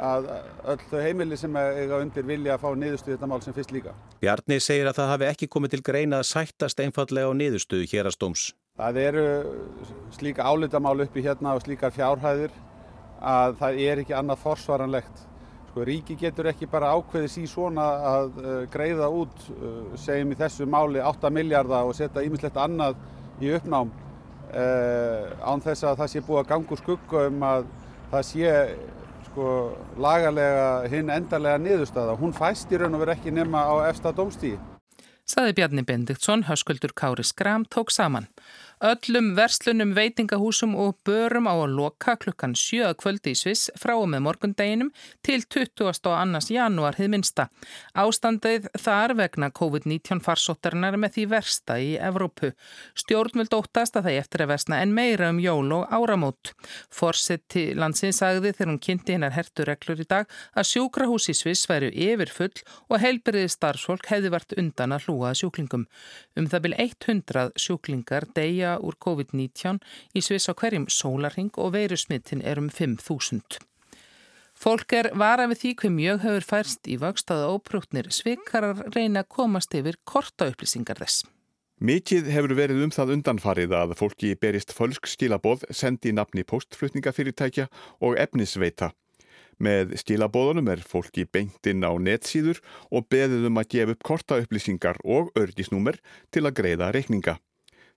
að 0.00 0.28
öll 0.72 0.80
þau 0.90 0.98
heimili 1.04 1.36
sem 1.38 1.56
eiga 1.56 2.00
undir 2.00 2.26
vilja 2.26 2.56
að 2.56 2.64
fá 2.64 2.70
niðurstuð 2.78 3.14
þetta 3.14 3.28
mál 3.30 3.40
sem 3.44 3.56
fyrst 3.56 3.74
líka. 3.74 3.94
Bjarni 4.22 4.60
segir 4.62 4.88
að 4.90 5.00
það 5.00 5.12
hafi 5.14 5.28
ekki 5.28 5.48
komið 5.52 5.74
til 5.74 5.82
greina 5.90 6.20
að 6.20 6.28
sættast 6.30 6.82
einfallega 6.84 7.30
á 7.30 7.32
niðurstuðu 7.36 7.88
hérastóms. 7.92 8.50
Það 8.80 9.00
eru 9.04 9.24
slíka 10.16 10.46
álitamál 10.48 10.96
uppi 11.04 11.24
hérna 11.24 11.56
og 11.56 11.64
slíkar 11.64 11.92
fjárhæðir 11.92 12.54
að 13.20 13.58
það 13.60 13.82
er 13.86 14.02
ekki 14.04 14.16
annað 14.16 14.44
forsvaranlegt. 14.44 15.26
Sko, 15.70 15.84
ríki 15.86 16.16
getur 16.18 16.48
ekki 16.50 16.66
bara 16.70 16.94
ákveðis 16.96 17.36
í 17.38 17.46
svona 17.46 17.84
að 18.10 18.38
uh, 18.40 18.54
greiða 18.72 19.06
út, 19.14 19.44
uh, 19.54 19.92
segjum 20.00 20.32
í 20.34 20.38
þessu 20.40 20.66
máli, 20.66 20.98
8 21.04 21.30
miljardar 21.30 21.86
og 21.86 21.94
setja 21.94 22.24
ímislegt 22.26 22.58
annað 22.58 22.96
í 23.40 23.52
uppnám 23.54 23.92
uh, 24.50 25.28
án 25.46 25.62
þess 25.62 25.86
að 25.86 26.00
það 26.00 26.10
sé 26.14 26.24
búið 26.26 26.40
að 26.42 26.48
ganga 26.50 26.74
úr 26.74 26.82
skugga 26.82 27.22
um 27.28 27.46
að 27.46 27.68
það 28.10 28.26
sé 28.32 28.56
sko, 29.30 29.46
lagalega 30.00 30.88
hinn 30.90 31.10
endarlega 31.14 31.60
niðurstaða. 31.62 32.18
Hún 32.20 32.34
fæst 32.36 32.72
í 32.72 32.80
raun 32.80 32.98
og 32.98 33.04
veru 33.04 33.14
ekki 33.14 33.32
nema 33.34 33.62
á 33.66 33.74
efsta 33.88 34.12
domstíði. 34.14 34.58
Saði 35.30 35.54
Bjarni 35.54 35.84
Bendiktsson, 35.86 36.48
höskuldur 36.48 36.90
Kári 36.96 37.22
Skram, 37.22 37.64
tók 37.70 37.92
saman. 37.94 38.26
Öllum 38.80 39.34
verslunum, 39.36 39.90
veitingahúsum 39.92 40.72
og 40.72 40.94
börum 41.04 41.44
á 41.44 41.52
að 41.52 41.74
loka 41.76 42.14
klukkan 42.16 42.54
7 42.56 42.94
kvöldi 42.96 43.34
í 43.34 43.36
Sviss 43.36 43.66
frá 43.76 43.92
og 43.92 44.06
með 44.08 44.22
morgundeginum 44.24 44.88
til 45.20 45.42
20. 45.44 45.90
og 46.08 46.14
annars 46.16 46.48
janúar 46.48 46.96
hið 46.96 47.10
minsta. 47.12 47.50
Ástandið 47.92 48.70
þar 48.80 49.12
vegna 49.18 49.50
COVID-19 49.52 50.22
farsóttarinnar 50.24 50.96
með 50.96 51.12
því 51.18 51.24
versta 51.34 51.76
í 51.76 51.90
Evrópu. 52.00 52.54
Stjórn 52.96 53.42
vil 53.42 53.50
dóttast 53.52 53.98
að 54.00 54.08
það 54.08 54.16
eftir 54.22 54.46
að 54.46 54.50
versna 54.54 54.80
en 54.80 54.96
meira 54.96 55.28
um 55.28 55.42
jól 55.44 55.76
og 55.76 55.92
áramót. 55.92 56.54
Forsetti 56.88 57.66
landsins 57.76 58.22
sagði 58.24 58.54
þegar 58.54 58.72
hún 58.72 58.80
kynnti 58.88 59.18
hennar 59.18 59.36
hertureglur 59.36 60.00
í 60.00 60.08
dag 60.08 60.32
að 60.56 60.70
sjúkrahús 60.72 61.28
í 61.28 61.36
Sviss 61.36 61.68
væru 61.68 61.92
yfirfull 61.92 62.64
og 62.88 63.04
heilberiði 63.04 63.52
starfsfólk 63.58 64.08
hefði 64.08 64.32
vært 64.38 64.56
undan 64.56 64.96
að 64.96 65.10
hlúa 65.10 65.36
sjúklingum. 65.36 65.84
Um 66.32 66.48
það 66.48 66.70
vil 66.70 66.76
100 66.88 67.48
sjúklingar 67.60 68.30
deyja 68.32 68.69
deyja 68.70 68.78
úr 68.82 68.96
COVID-19 68.98 69.80
í 70.14 70.22
Sviss 70.22 70.48
á 70.48 70.54
hverjum 70.54 70.86
sólarring 70.88 71.50
og 71.58 71.74
veirusmittin 71.74 72.42
er 72.42 72.58
um 72.58 72.70
5.000. 72.70 73.58
Fólk 74.60 74.92
er 74.92 75.10
vara 75.16 75.48
við 75.48 75.60
því 75.60 75.74
hver 75.80 75.90
mjög 75.90 76.22
hefur 76.24 76.44
færst 76.44 76.86
í 76.86 76.98
vöxtaða 77.00 77.48
óprútnir 77.48 78.10
svikarar 78.12 78.84
reyna 78.94 79.24
að 79.24 79.30
komast 79.32 79.74
yfir 79.74 79.96
korta 80.04 80.50
upplýsingar 80.50 81.00
þess. 81.00 81.24
Mikið 81.80 82.28
hefur 82.28 82.52
verið 82.54 82.84
um 82.84 82.90
það 82.92 83.14
undanfarið 83.14 83.72
að 83.72 83.94
fólki 83.96 84.34
berist 84.36 84.74
fölsk 84.76 85.08
skilaboð 85.08 85.64
sendi 85.72 86.12
nafni 86.12 86.44
postflutningafyrirtækja 86.44 87.70
og 88.04 88.18
efnisveita. 88.20 88.92
Með 89.60 89.96
stílabóðunum 90.00 90.68
er 90.72 90.84
fólki 90.84 91.24
beintinn 91.24 91.84
á 91.84 91.92
netsíður 91.96 92.60
og 92.92 93.08
beðið 93.08 93.48
um 93.48 93.60
að 93.60 93.72
gefa 93.72 93.96
upp 93.96 94.04
korta 94.04 94.40
upplýsingar 94.40 95.00
og 95.04 95.32
örgisnúmer 95.40 95.96
til 96.32 96.44
að 96.44 96.56
greiða 96.60 96.92
reikninga. 96.92 97.40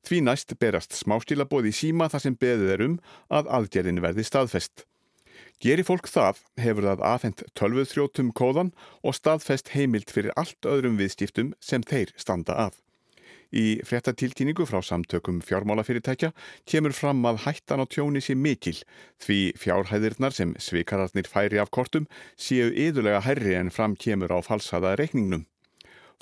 Því 0.03 0.23
næst 0.27 0.55
berast 0.59 0.95
smástílabóð 0.97 1.69
í 1.69 1.75
síma 1.75 2.09
þar 2.11 2.25
sem 2.25 2.39
beðið 2.39 2.73
er 2.75 2.85
um 2.87 2.97
að 3.31 3.51
aðgerðin 3.57 4.03
verði 4.03 4.25
staðfest. 4.27 4.85
Geri 5.63 5.83
fólk 5.87 6.09
það 6.11 6.41
hefur 6.59 6.89
það 6.89 7.03
afhengt 7.07 7.43
tölvuðþrótum 7.55 8.33
kóðan 8.35 8.73
og 9.01 9.15
staðfest 9.15 9.71
heimilt 9.77 10.11
fyrir 10.11 10.35
allt 10.39 10.67
öðrum 10.67 10.97
viðstiftum 10.99 11.53
sem 11.63 11.85
þeir 11.87 12.11
standa 12.19 12.57
að. 12.65 12.75
Í 13.53 13.79
fréttatilkynningu 13.85 14.65
frá 14.65 14.79
samtökum 14.81 15.37
fjármálafyrirtækja 15.45 16.31
kemur 16.69 16.95
fram 16.97 17.21
að 17.29 17.43
hættan 17.45 17.83
á 17.83 17.85
tjóni 17.85 18.21
sé 18.25 18.33
mikil 18.33 18.79
því 19.21 19.39
fjárhæðirnar 19.61 20.33
sem 20.33 20.55
svikararnir 20.57 21.29
færi 21.29 21.61
af 21.61 21.69
kortum 21.69 22.09
séu 22.33 22.71
yðurlega 22.73 23.21
herri 23.27 23.53
en 23.59 23.69
fram 23.69 23.93
kemur 23.95 24.33
á 24.33 24.41
falsaða 24.41 24.97
reikningnum. 24.97 25.45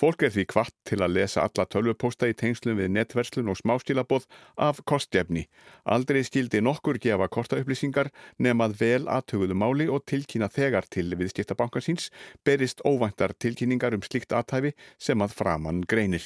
Fólk 0.01 0.23
er 0.25 0.31
því 0.33 0.47
kvart 0.49 0.73
til 0.89 0.97
að 1.05 1.13
lesa 1.13 1.43
alla 1.45 1.67
tölvupósta 1.69 2.25
í 2.25 2.33
tengslum 2.33 2.79
við 2.79 2.87
netverslun 2.95 3.51
og 3.53 3.59
smáskilaboð 3.59 4.23
af 4.57 4.79
kostjefni. 4.89 5.43
Aldrei 5.85 6.23
skildi 6.25 6.57
nokkur 6.65 6.97
gefa 7.03 7.27
kortaupplýsingar 7.29 8.09
nefnað 8.41 8.73
vel 8.79 9.05
aðtöguðu 9.05 9.59
máli 9.61 9.85
og 9.93 10.01
tilkynna 10.09 10.49
þegar 10.49 10.89
til 10.89 11.13
viðskiptabankasins 11.19 12.09
berist 12.41 12.81
óvæntar 12.81 13.35
tilkynningar 13.37 13.93
um 13.93 14.01
slikt 14.01 14.33
aðtæfi 14.33 14.73
sem 14.97 15.21
að 15.21 15.37
framann 15.37 15.85
greinir. 15.85 16.25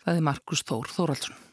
Það 0.00 0.16
er 0.16 0.28
Markus 0.32 0.64
Þór 0.64 0.88
Þóraldsson. 0.96 1.49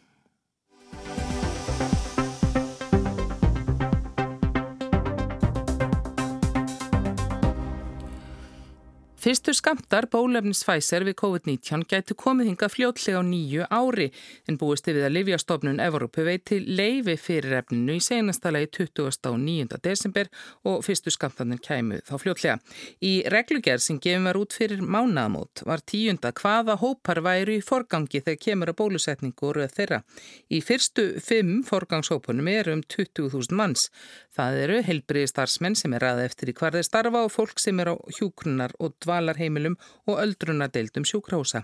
Fyrstu 9.28 9.52
skamtar 9.52 10.06
bólefnis 10.08 10.62
Pfizer 10.64 11.04
við 11.04 11.18
COVID-19 11.20 11.82
gætu 11.92 12.16
komið 12.16 12.48
hinga 12.48 12.68
fljótlega 12.72 13.20
á 13.20 13.24
nýju 13.28 13.66
ári 13.68 14.06
en 14.48 14.56
búist 14.56 14.86
við 14.88 15.02
að 15.04 15.18
Livjastofnun 15.18 15.82
Evrópu 15.84 16.24
veiti 16.24 16.62
leifi 16.64 17.18
fyrir 17.20 17.58
efninu 17.58 17.98
í 17.98 18.04
senastalagi 18.06 18.70
29. 18.78 19.82
desember 19.84 20.30
og 20.64 20.80
fyrstu 20.88 21.12
skamtanir 21.12 21.60
kæmu 21.60 22.00
þá 22.08 22.14
fljótlega. 22.22 22.56
Í 23.04 23.12
reglugerð 23.28 23.84
sem 23.84 23.98
gefum 24.00 24.30
var 24.30 24.40
út 24.40 24.56
fyrir 24.56 24.80
mánaðamót 24.80 25.66
var 25.68 25.84
tíunda 25.84 26.32
hvaða 26.32 26.78
hópar 26.80 27.20
væru 27.28 27.58
í 27.58 27.66
forgangi 27.72 28.24
þegar 28.24 28.40
kemur 28.46 28.72
að 28.72 28.80
bólusetningu 28.80 29.50
og 29.50 29.58
röð 29.60 29.76
þeirra. 29.76 30.00
Í 30.48 30.64
fyrstu 30.64 31.10
fimm 31.20 31.66
forgangshópunum 31.68 32.48
eru 32.54 32.78
um 32.80 32.86
20.000 32.96 33.60
manns. 33.60 33.90
Það 34.32 34.64
eru 34.64 34.80
helbriði 34.88 35.34
starfsmenn 35.34 35.76
sem 35.76 36.00
er 36.00 36.08
ræði 36.08 36.32
eftir 36.32 36.54
í 36.54 36.56
hvar 36.56 36.80
þeir 36.80 36.88
starfa 36.88 37.28
og 37.28 37.36
fólk 37.36 37.60
sem 37.60 37.84
er 37.84 37.92
á 37.92 37.96
hjúkrunar 38.22 38.72
og 38.80 38.96
dvalarheimilum 39.18 39.76
og 40.08 40.20
öldrunadeildum 40.22 41.04
sjúkrása. 41.08 41.62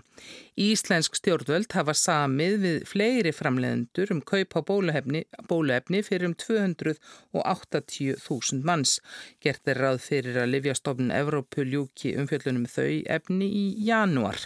Íslensk 0.58 1.14
stjórnvöld 1.18 1.72
hafa 1.74 1.94
samið 1.94 2.58
við 2.64 2.86
fleiri 2.88 3.32
framleðendur 3.34 4.12
um 4.14 4.20
kaup 4.22 4.54
á 4.58 4.60
bóluefni, 4.66 5.24
bóluefni 5.48 6.02
fyrir 6.06 6.26
um 6.28 6.34
280.000 6.34 8.64
manns. 8.66 9.00
Gert 9.42 9.68
er 9.68 9.78
ráð 9.82 9.98
fyrir 10.04 10.36
að 10.42 10.52
Livjastofnun 10.54 11.14
Evrópu 11.14 11.60
ljúki 11.66 12.16
umfjöldunum 12.18 12.66
þau 12.70 13.02
efni 13.16 13.48
í 13.48 13.64
janúar. 13.86 14.38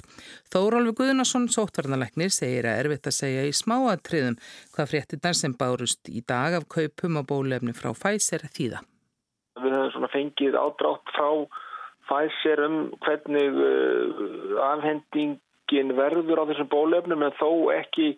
Þórólfi 0.53 0.93
Guðnarsson, 1.01 1.47
sótvarnalegnir, 1.53 2.31
segir 2.35 2.65
að 2.69 2.79
erfitt 2.85 3.07
að 3.09 3.19
segja 3.21 3.43
í 3.49 3.53
smáatriðum 3.57 4.37
hvað 4.75 4.91
fréttinnar 4.93 5.37
sem 5.37 5.53
bárust 5.59 6.03
í 6.09 6.21
dag 6.27 6.51
af 6.59 6.65
kaupum 6.73 7.21
á 7.21 7.23
bóluefni 7.25 7.73
frá 7.77 7.91
Pfizer 7.97 8.43
þýða? 8.53 8.79
Við 9.59 9.73
höfum 9.75 10.07
fengið 10.13 10.55
ádrátt 10.55 11.09
frá 11.17 11.29
Pfizer 12.09 12.65
um 12.65 12.81
hvernig 13.05 13.61
uh, 13.61 14.59
afhendingin 14.73 15.95
verður 15.99 16.43
á 16.43 16.49
þessum 16.51 16.73
bólefnum 16.73 17.25
en 17.27 17.39
þó 17.39 17.51
ekki 17.77 18.15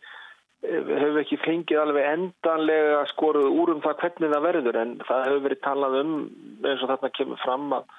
hefur 0.61 1.23
ekki 1.23 1.39
fengið 1.41 1.81
alveg 1.81 2.07
endanlega 2.11 3.01
skoruð 3.15 3.49
úr 3.63 3.73
um 3.75 3.81
það 3.85 4.03
hvernig 4.03 4.35
það 4.35 4.45
verður 4.45 4.79
en 4.83 4.93
það 5.09 5.25
hefur 5.27 5.43
verið 5.47 5.63
talað 5.65 5.97
um 6.03 6.13
eins 6.61 6.85
og 6.85 6.91
þarna 6.93 7.11
kemur 7.17 7.41
fram 7.45 7.75
að 7.79 7.95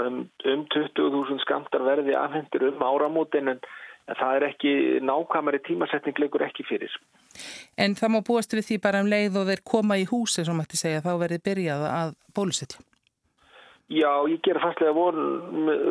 um, 0.00 0.18
um 0.50 0.66
20.000 0.74 1.42
skamtar 1.44 1.86
verði 1.86 2.16
afhendir 2.18 2.66
um 2.72 2.82
áramótin 2.82 3.54
en 3.54 3.62
það 4.18 4.36
er 4.36 4.46
ekki 4.50 4.72
nákvæmari 5.06 5.62
tímasetning 5.66 6.18
leikur 6.18 6.42
ekki 6.42 6.66
fyrir. 6.66 6.94
En 7.78 7.94
það 7.96 8.16
má 8.16 8.20
búast 8.26 8.54
við 8.56 8.66
því 8.66 8.80
bara 8.82 9.02
um 9.04 9.10
leið 9.12 9.38
og 9.40 9.52
þeir 9.52 9.62
koma 9.72 10.00
í 10.00 10.08
húsi 10.08 10.44
sem 10.44 10.64
ætti 10.64 10.80
segja 10.80 11.04
þá 11.04 11.12
verði 11.22 11.38
byrjað 11.46 11.86
að 11.88 12.16
bólusetja? 12.34 12.82
Já, 13.92 14.12
ég 14.30 14.40
ger 14.46 14.60
fastlega 14.62 14.94
von, 14.96 15.18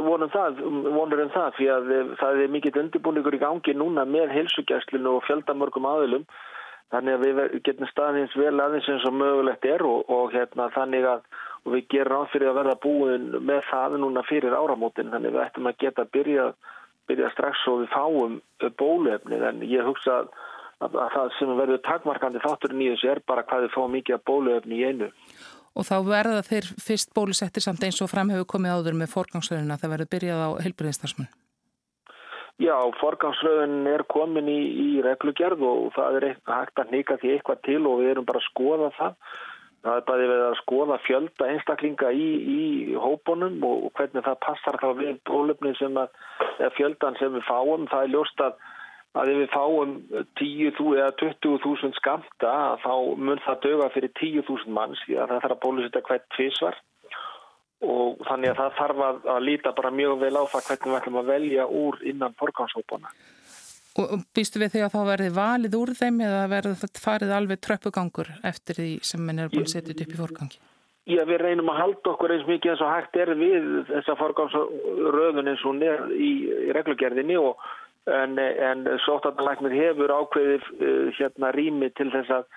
vonum 0.07 0.31
það, 0.33 0.61
vonur 0.95 1.21
um 1.21 1.33
það, 1.35 1.51
fyrir 1.57 1.73
að 1.75 2.15
það 2.21 2.39
er 2.41 2.53
mikill 2.55 2.79
undirbúningur 2.81 3.37
í 3.37 3.41
gangi 3.43 3.75
núna 3.77 4.07
með 4.09 4.33
helsugjastlinu 4.37 5.17
og 5.19 5.27
fjöldamörgum 5.27 5.85
aðilum, 5.85 6.25
þannig 6.95 7.17
að 7.17 7.25
við 7.27 7.55
getum 7.67 7.89
staðins 7.91 8.33
vel 8.39 8.55
aðeins 8.57 8.89
eins 8.89 9.05
og 9.05 9.17
mögulegt 9.19 9.67
er 9.69 9.85
og, 9.85 10.09
og 10.09 10.33
hérna, 10.33 10.71
þannig 10.73 11.05
að 11.13 11.23
við 11.75 11.87
gerum 11.93 12.25
áfyrir 12.25 12.49
að 12.49 12.57
verða 12.57 12.77
búin 12.81 13.29
með 13.45 13.61
það 13.69 13.99
núna 14.01 14.25
fyrir 14.25 14.57
áramótin, 14.57 15.13
þannig 15.13 15.29
að 15.29 15.37
við 15.37 15.45
ættum 15.45 15.69
að 15.69 15.81
geta 15.85 16.07
byrjað 16.15 16.55
byrja 17.11 17.31
strax 17.33 17.65
og 17.69 17.83
við 17.83 17.91
fáum 17.93 18.37
bóluefnið. 18.79 19.45
En 19.49 19.63
ég 19.67 19.87
hugsa 19.87 20.21
að, 20.21 20.29
að, 20.79 20.99
að 21.05 21.15
það 21.15 21.33
sem 21.37 21.55
verður 21.59 21.81
takmarkandi 21.87 22.43
þátturinn 22.43 22.85
í 22.85 22.91
þessu 22.93 23.11
er 23.13 23.23
bara 23.27 23.45
hvað 23.47 23.67
við 23.67 23.75
fáum 23.75 23.97
mikið 23.97 24.23
bóluefni 24.29 24.79
í 24.79 24.85
einu. 24.87 25.09
Og 25.75 25.87
þá 25.87 25.95
verða 26.07 26.41
þeir 26.43 26.67
fyrst 26.83 27.13
bólusettir 27.15 27.63
samt 27.63 27.83
eins 27.87 28.01
og 28.03 28.11
framhefur 28.11 28.49
komið 28.55 28.75
áður 28.75 28.97
með 28.99 29.13
forgangsröðuna 29.13 29.79
það 29.79 29.93
verður 29.95 30.11
byrjað 30.15 30.43
á 30.43 30.49
heilbriðistarsmun? 30.65 31.29
Já, 32.61 32.75
forgangsröðun 32.99 33.87
er 33.89 34.03
komin 34.11 34.49
í, 34.51 34.59
í 34.59 34.89
reglugjörð 35.05 35.63
og 35.65 35.87
það 35.95 36.19
er 36.19 36.27
hægt 36.51 36.83
að 36.83 36.91
nýka 36.93 37.17
því 37.21 37.31
eitthvað 37.37 37.63
til 37.65 37.79
og 37.87 38.03
við 38.03 38.11
erum 38.11 38.27
bara 38.27 38.43
að 38.43 38.49
skoða 38.51 38.91
það 38.99 39.15
Það 39.81 39.95
er 39.97 40.03
bæði 40.05 40.25
við 40.29 40.41
að 40.45 40.55
skoða 40.59 40.97
fjölda 41.07 41.45
einstaklinga 41.51 42.09
í, 42.13 42.25
í 42.53 42.65
hópunum 43.01 43.63
og 43.65 43.87
hvernig 43.97 44.25
það 44.27 44.37
passar 44.45 44.77
þá 44.77 44.89
við 44.99 45.15
bólöfni 45.25 45.71
sem 45.79 45.95
að, 45.97 46.11
fjöldan 46.77 47.17
sem 47.17 47.33
við 47.33 47.47
fáum. 47.47 47.87
Það 47.89 48.05
er 48.05 48.11
ljóst 48.13 48.43
að, 48.45 48.59
að 49.17 49.31
ef 49.33 49.41
við 49.41 49.49
fáum 49.51 49.97
10 50.39 50.77
eða 50.95 51.09
20.000 51.19 51.97
skamta 51.99 52.53
þá 52.83 52.93
mun 53.19 53.41
það 53.43 53.59
döga 53.65 53.89
fyrir 53.95 54.13
10.000 54.21 54.71
manns 54.71 55.03
því 55.07 55.17
að 55.19 55.33
það 55.33 55.43
þarf 55.43 55.57
að 55.57 55.61
bólusita 55.65 56.03
hvert 56.07 56.27
tvísvar 56.37 56.79
og 57.81 58.23
þannig 58.27 58.53
að 58.53 58.57
það 58.61 58.79
þarf 58.79 59.03
að, 59.07 59.21
að 59.35 59.45
líta 59.49 59.75
bara 59.75 59.93
mjög 59.97 60.17
vel 60.21 60.33
á 60.37 60.43
það 60.53 60.65
hvernig 60.69 60.91
við 60.91 60.97
ætlum 61.01 61.21
að 61.21 61.31
velja 61.33 61.67
úr 61.81 62.01
innan 62.13 62.35
forgangshópana. 62.39 63.13
Og 63.99 64.11
býstu 64.31 64.61
við 64.61 64.75
því 64.75 64.83
að 64.85 64.93
þá 64.93 64.99
verði 65.09 65.31
valið 65.35 65.79
úr 65.81 65.89
þeim 65.99 66.21
eða 66.23 66.43
verður 66.53 66.77
þetta 66.85 67.03
farið 67.03 67.33
alveg 67.35 67.63
tröppugangur 67.65 68.29
eftir 68.47 68.79
því 68.79 68.91
sem 69.03 69.25
mann 69.25 69.41
er 69.41 69.51
búin 69.51 69.65
að 69.65 69.73
setja 69.73 69.97
upp 69.97 70.13
í 70.15 70.19
forgangi? 70.19 70.61
Já, 71.09 71.23
við 71.27 71.41
reynum 71.41 71.71
að 71.73 71.79
halda 71.81 72.11
okkur 72.13 72.31
eins 72.35 72.47
mikið 72.47 72.71
eins 72.71 72.83
og 72.85 72.91
hægt 72.93 73.17
er 73.19 73.33
við 73.35 73.67
þessa 73.89 74.15
forgangsröðun 74.19 75.49
eins 75.49 75.63
og 75.65 75.73
hún 75.73 75.83
er 75.83 76.03
í, 76.13 76.31
í 76.69 76.75
reglugerðinni 76.77 77.39
og 77.41 77.65
en, 78.09 78.39
en 78.39 78.83
sóttattalæknir 79.05 79.75
hefur 79.77 80.13
ákveðið 80.15 80.67
uh, 80.79 81.07
hérna 81.19 81.53
rými 81.55 81.91
til 81.97 82.09
þess 82.13 82.33
að 82.39 82.49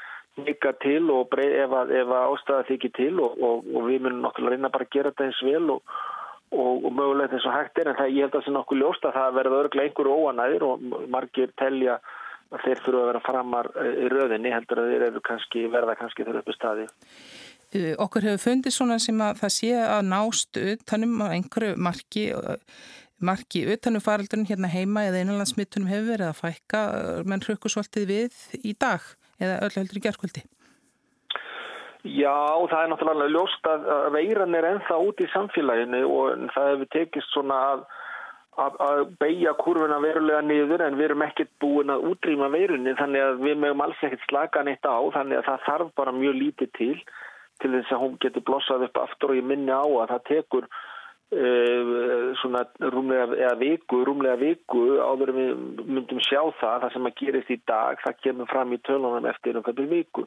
nika 0.45 0.73
til 0.83 1.05
og 1.15 1.29
brey, 1.31 1.53
ef, 1.63 1.71
að, 1.71 1.93
ef 1.95 2.11
að 2.11 2.33
ástæða 2.33 2.67
þykir 2.71 2.93
til 2.97 3.13
og, 3.23 3.39
og, 3.39 3.69
og 3.71 3.87
við 3.87 4.03
munum 4.03 4.25
náttúrulega 4.25 4.57
reyna 4.57 4.73
bara 4.75 4.89
að 4.89 4.97
gera 4.97 5.13
þetta 5.13 5.29
eins 5.29 5.43
vel 5.47 5.69
og, 5.77 5.95
og 6.65 6.89
mögulegt 6.91 7.37
eins 7.37 7.47
og 7.47 7.55
hægt 7.55 7.79
er 7.79 7.93
en 7.93 7.99
það, 8.01 8.11
ég 8.17 8.27
held 8.27 8.35
að 8.35 8.41
það 8.41 8.49
sé 8.49 8.55
nokkuð 8.57 8.83
ljóst 8.83 9.07
að 9.07 9.17
það 9.21 9.39
verða 9.39 9.61
örglega 9.63 9.89
einhverju 9.91 10.19
óanæðir 10.25 10.67
og 10.67 10.85
margir 11.15 11.55
telja 11.61 12.01
að 12.55 12.67
þeir 12.67 12.83
þurfa 12.85 13.01
að 13.01 13.09
vera 13.11 13.23
framar 13.25 13.71
í 13.85 14.11
röðinni 14.11 14.53
heldur 14.55 14.83
að 14.83 14.93
þeir 14.93 15.23
kannski, 15.29 15.65
verða 15.71 15.97
kannski 15.99 16.27
þurfa 16.27 16.43
upp 16.43 16.51
í 16.51 16.57
staði. 16.59 16.89
Okkur 18.05 18.27
hefur 18.29 18.43
fundið 18.45 18.75
svona 18.77 19.01
sem 19.03 19.23
að 19.25 19.41
það 19.41 19.55
sé 19.57 19.71
að 19.83 20.03
nást 20.07 20.61
utanum 20.61 21.17
á 21.27 21.35
einhverju 21.35 21.79
marki 21.83 22.29
marki 23.23 23.65
utanum 23.73 24.03
faraldurinn 24.03 24.49
hérna 24.49 24.71
heima 24.73 25.05
eða 25.09 25.23
einanlandsmyttunum 25.23 25.91
hefur 25.91 26.11
verið 26.15 26.31
að 26.31 26.41
fækka 26.41 26.81
menn 27.29 27.45
hrökkusvoltið 27.45 28.09
við 28.11 28.41
í 28.63 28.75
dag 28.75 29.05
eða 29.41 29.61
öllu 29.67 29.83
heldur 29.83 30.01
í 30.01 30.05
gerðkvöldi? 30.07 30.45
Já, 32.05 32.37
það 32.69 32.81
er 32.83 32.91
náttúrulega 32.93 33.33
ljóst 33.33 33.69
að 33.69 33.85
veiran 34.13 34.57
er 34.59 34.67
ennþá 34.75 34.97
út 35.01 35.21
í 35.25 35.29
samfélaginu 35.33 36.03
og 36.05 36.49
það 36.53 36.71
hefur 36.73 36.91
tekist 36.93 37.31
svona 37.33 37.61
að, 37.71 37.85
að, 38.61 38.81
að 38.87 39.05
beigja 39.23 39.55
kurvuna 39.63 40.01
verulega 40.05 40.43
niður 40.45 40.85
en 40.85 40.99
við 40.99 41.09
erum 41.09 41.25
ekkert 41.25 41.55
búin 41.65 41.95
að 41.95 42.05
útrýma 42.11 42.51
veirunni 42.53 42.93
þannig 42.99 43.25
að 43.25 43.41
við 43.47 43.63
mögum 43.63 43.85
alls 43.87 44.03
ekkert 44.05 44.27
slaka 44.29 44.67
neitt 44.67 44.85
á 44.85 45.01
þannig 45.17 45.41
að 45.41 45.49
það 45.49 45.65
þarf 45.71 45.95
bara 46.03 46.19
mjög 46.19 46.37
lítið 46.43 46.75
til 46.77 46.99
til 47.63 47.71
þess 47.71 47.95
að 47.95 48.03
hún 48.03 48.19
getur 48.21 48.45
blossað 48.51 48.85
upp 48.89 49.01
aftur 49.01 49.33
og 49.33 49.39
ég 49.39 49.49
minni 49.49 49.73
á 49.73 49.87
að 49.87 50.11
það 50.11 50.25
tekur 50.29 50.69
uh, 50.69 50.94
svona 51.33 52.63
rúmlega 52.93 53.35
eða 53.35 53.55
viku, 53.59 54.05
rúmlega 54.07 54.37
viku 54.39 54.83
áður 55.03 55.33
við 55.35 55.53
myndum 55.89 56.21
sjá 56.23 56.41
það 56.61 56.85
það 56.85 56.93
sem 56.95 57.09
að 57.09 57.17
gerist 57.21 57.51
í 57.51 57.59
dag, 57.67 58.01
það 58.05 58.21
kemur 58.23 58.51
fram 58.53 58.75
í 58.75 58.81
tölunum 58.87 59.31
eftir 59.31 59.57
einhverju 59.59 59.89
viku. 59.91 60.27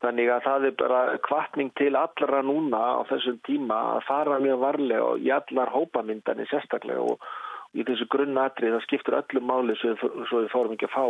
Þannig 0.00 0.30
að 0.32 0.44
það 0.46 0.66
er 0.66 0.74
bara 0.80 1.00
kvartning 1.24 1.70
til 1.76 1.92
allra 1.96 2.40
núna 2.42 2.80
á 2.96 3.00
þessum 3.10 3.36
tíma 3.44 3.78
að 3.96 4.06
fara 4.08 4.40
mjög 4.40 4.62
varlega 4.62 5.08
og 5.10 5.20
í 5.20 5.28
allar 5.34 5.72
hópamyndani 5.74 6.48
sérstaklega 6.48 7.04
og 7.04 7.24
í 7.76 7.84
þessu 7.84 8.08
grunnatrið 8.10 8.74
það 8.76 8.86
skiptur 8.86 9.18
öllum 9.20 9.46
máli 9.46 9.76
svo, 9.78 9.94
svo 10.28 10.42
við 10.42 10.52
fórum 10.54 10.74
ekki 10.76 10.88
að 10.88 10.96
fá 10.96 11.06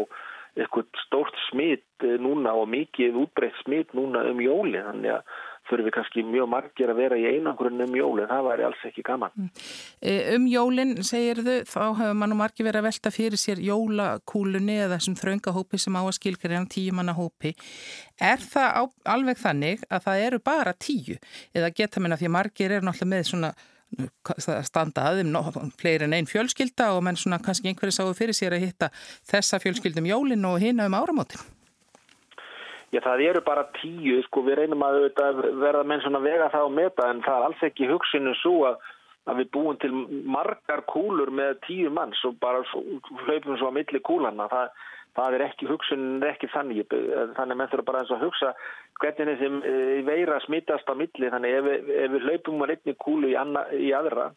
eitthvað 0.58 1.02
stórt 1.04 1.38
smitt 1.46 2.06
núna 2.18 2.56
og 2.58 2.66
mikið 2.72 3.20
útbreytt 3.22 3.62
smitt 3.62 3.94
núna 3.94 4.24
um 4.26 4.42
jóli 4.42 4.82
þannig 4.82 5.14
að 5.20 5.38
þurfum 5.70 5.88
við 5.88 5.94
kannski 5.96 6.24
mjög 6.26 6.50
margir 6.50 6.92
að 6.92 7.00
vera 7.00 7.18
í 7.18 7.26
einangrunn 7.30 7.84
um 7.86 7.96
jólinn, 7.96 8.28
það 8.30 8.46
væri 8.48 8.66
alls 8.68 8.84
ekki 8.90 9.04
gaman. 9.06 9.50
Um 10.36 10.46
jólinn, 10.50 10.94
segir 11.06 11.42
þau, 11.46 11.56
þá 11.70 11.82
hefur 12.02 12.20
mann 12.20 12.36
og 12.36 12.40
margir 12.42 12.68
verið 12.68 12.82
að 12.82 12.88
velta 12.90 13.14
fyrir 13.14 13.40
sér 13.40 13.64
jólakúlunni 13.64 14.78
eða 14.84 14.98
þessum 14.98 15.18
þraungahópi 15.20 15.80
sem 15.80 15.98
á 15.98 16.02
að 16.02 16.14
skilkar 16.18 16.56
en 16.58 16.70
tíu 16.70 16.94
manna 16.96 17.16
hópi. 17.16 17.54
Er 18.20 18.42
það 18.42 18.70
á, 18.76 18.82
alveg 19.16 19.40
þannig 19.40 19.84
að 19.88 20.06
það 20.08 20.24
eru 20.28 20.44
bara 20.50 20.76
tíu 20.76 21.20
eða 21.56 21.74
geta 21.74 22.02
minna 22.02 22.18
því 22.20 22.30
að 22.30 22.36
margir 22.36 22.74
eru 22.74 22.90
náttúrulega 22.90 23.14
með 23.14 23.30
svona 23.30 23.54
standa 24.62 25.08
aðeim 25.10 25.34
fleiri 25.78 26.06
en 26.06 26.14
einn 26.14 26.28
fjölskylda 26.30 26.92
og 26.94 27.02
menn 27.06 27.18
svona 27.18 27.40
kannski 27.42 27.70
einhverju 27.70 27.96
sáu 27.96 28.12
fyrir 28.14 28.36
sér 28.36 28.54
að 28.54 28.68
hitta 28.68 28.90
þessa 29.30 29.58
fjölskyldum 29.62 30.06
jólinn 30.06 30.46
og 30.46 30.60
hina 30.62 30.86
um 30.86 30.94
áramótin. 30.94 31.42
Já, 32.90 32.98
það 33.04 33.20
eru 33.22 33.40
bara 33.46 33.68
tíu, 33.78 34.18
sko, 34.26 34.42
við 34.42 34.56
reynum 34.58 34.82
að 34.82 34.96
verða 35.62 35.84
menn 35.86 36.00
svona 36.02 36.22
vega 36.24 36.48
það 36.50 36.64
og 36.66 36.72
meta 36.74 37.06
en 37.06 37.20
það 37.22 37.36
er 37.36 37.44
alls 37.46 37.60
ekki 37.68 37.86
hugsunum 37.86 38.34
svo 38.40 38.54
að, 38.66 38.80
að 39.30 39.42
við 39.42 39.50
búum 39.54 39.78
til 39.78 39.90
margar 40.26 40.82
kúlur 40.90 41.30
með 41.30 41.60
tíu 41.68 41.92
manns 41.94 42.18
og 42.26 42.40
bara 42.42 42.64
hlaupum 42.72 43.60
svo 43.60 43.70
að 43.70 43.76
milli 43.78 44.02
kúlana. 44.08 44.48
Það, 44.50 44.74
það 45.20 45.38
er 45.38 45.46
ekki 45.46 45.70
hugsunum, 45.70 46.26
ekki 46.32 46.50
þannig, 46.50 46.82
þannig 46.90 47.54
að 47.54 47.60
menn 47.62 47.70
þurfa 47.70 47.88
bara 47.92 48.02
eins 48.02 48.14
að 48.16 48.26
hugsa 48.26 48.52
hvernig 49.00 49.38
þessi 49.38 50.02
veira 50.10 50.42
smittast 50.48 50.90
á 50.90 50.94
milli, 50.98 51.30
þannig 51.30 51.58
ef, 51.60 51.70
ef 51.94 52.14
við 52.16 52.26
hlaupum 52.26 52.66
að 52.66 52.74
einni 52.74 52.98
kúlu 53.06 53.30
í, 53.30 53.38
anna, 53.38 53.68
í 53.70 53.94
aðra 53.94 54.32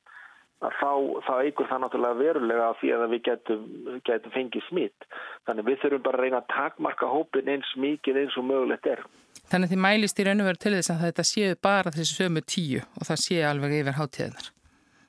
þá, 0.79 1.33
eigur 1.43 1.67
það 1.69 1.83
náttúrulega 1.83 2.19
verulega 2.19 2.69
því 2.79 2.93
að 2.95 3.05
við 3.11 3.21
getum, 3.27 3.67
getum 4.07 4.33
fengið 4.35 4.65
smitt. 4.69 5.07
Þannig 5.47 5.67
við 5.69 5.79
þurfum 5.83 6.05
bara 6.07 6.19
að 6.19 6.25
reyna 6.25 6.41
að 6.41 6.49
takmarka 6.53 7.11
hópin 7.11 7.51
eins 7.51 7.75
mikið 7.79 8.23
eins 8.23 8.39
og 8.39 8.47
mögulegt 8.47 8.89
er. 8.89 9.03
Þannig 9.51 9.67
að 9.67 9.73
þið 9.73 9.83
mælist 9.85 10.19
í 10.19 10.25
raun 10.27 10.43
og 10.43 10.49
veru 10.49 10.61
til 10.63 10.75
þess 10.77 10.93
að 10.93 11.05
þetta 11.07 11.25
séu 11.29 11.55
bara 11.67 11.93
þessi 11.93 12.17
sömu 12.17 12.43
tíu 12.47 12.83
og 12.83 13.07
það 13.09 13.23
séu 13.25 13.47
alveg 13.49 13.79
yfir 13.81 13.97
hátíðinar. 13.99 14.51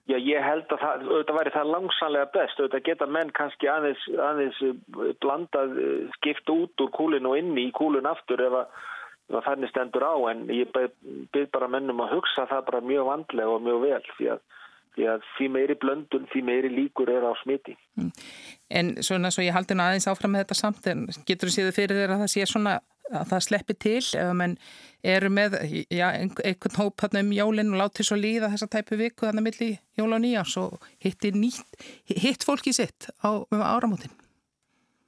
Já, 0.05 0.19
ég 0.21 0.43
held 0.45 0.67
að 0.69 0.83
það, 0.83 1.05
auðvitað 1.09 1.39
væri 1.39 1.53
það 1.55 1.71
langsanlega 1.73 2.33
best. 2.35 2.59
Auðvitað 2.59 2.89
geta 2.89 3.07
menn 3.09 3.31
kannski 3.39 3.71
aðeins, 3.73 4.03
aðeins 4.21 4.59
blandað 5.25 5.79
skipt 6.19 6.51
út 6.53 6.85
úr 6.85 6.91
kúlinu 6.93 7.31
og 7.31 7.39
inni 7.41 7.71
í 7.71 7.73
kúlinu 7.73 8.11
aftur 8.11 8.43
ef 8.45 8.59
að, 8.59 8.75
ef 9.31 9.39
að 9.39 9.47
þannig 9.47 9.73
stendur 9.73 10.05
á. 10.05 10.15
En 10.35 10.45
ég 10.53 10.75
byrð 10.75 11.49
bara 11.57 11.71
mennum 11.73 12.05
að 12.05 12.19
hugsa 12.19 12.45
það 12.51 12.69
bara 12.69 12.85
mjög 12.91 13.09
vandlega 13.09 13.55
og 13.55 13.65
mjög 13.65 13.81
vel 13.87 14.03
því 14.19 14.29
að 14.35 14.45
því 14.95 15.07
að 15.11 15.29
því 15.35 15.51
meiri 15.57 15.77
blöndun, 15.83 16.27
því 16.33 16.43
meiri 16.47 16.73
líkur 16.73 17.11
er 17.13 17.27
á 17.27 17.33
smiti. 17.43 17.77
En 18.71 18.95
svona 19.03 19.33
svo 19.35 19.45
ég 19.45 19.55
haldi 19.57 19.77
aðeins 19.77 20.09
áfram 20.11 20.35
með 20.35 20.47
þetta 20.47 20.59
samt 20.61 20.91
en 20.91 21.07
getur 21.27 21.51
þú 21.51 21.57
séð 21.57 21.71
fyrir 21.77 22.03
þér 22.03 22.17
að 22.17 22.25
það 22.25 22.35
sé 22.35 22.49
svona 22.51 22.79
að 23.13 23.29
það 23.31 23.45
sleppi 23.45 23.77
til 23.85 24.01
ef 24.17 24.31
menn 24.39 24.55
eru 25.15 25.31
með 25.33 25.57
já, 25.93 26.07
einhvern 26.09 26.79
hóp 26.81 27.05
um 27.11 27.33
jólinn 27.37 27.75
og 27.75 27.81
láti 27.83 28.07
svo 28.07 28.17
líða 28.17 28.49
þessa 28.55 28.71
tæpu 28.73 28.99
viku 29.01 29.27
þannig 29.27 29.43
að 29.43 29.49
milli 29.49 29.71
jól 30.01 30.13
og 30.17 30.23
nýjás 30.25 30.57
og 30.63 30.87
hitti 31.05 31.35
nýtt, 31.37 31.81
hitt 32.09 32.47
fólki 32.47 32.73
sitt 32.73 33.11
á 33.21 33.45
um 33.45 33.61
áramótin. 33.61 34.15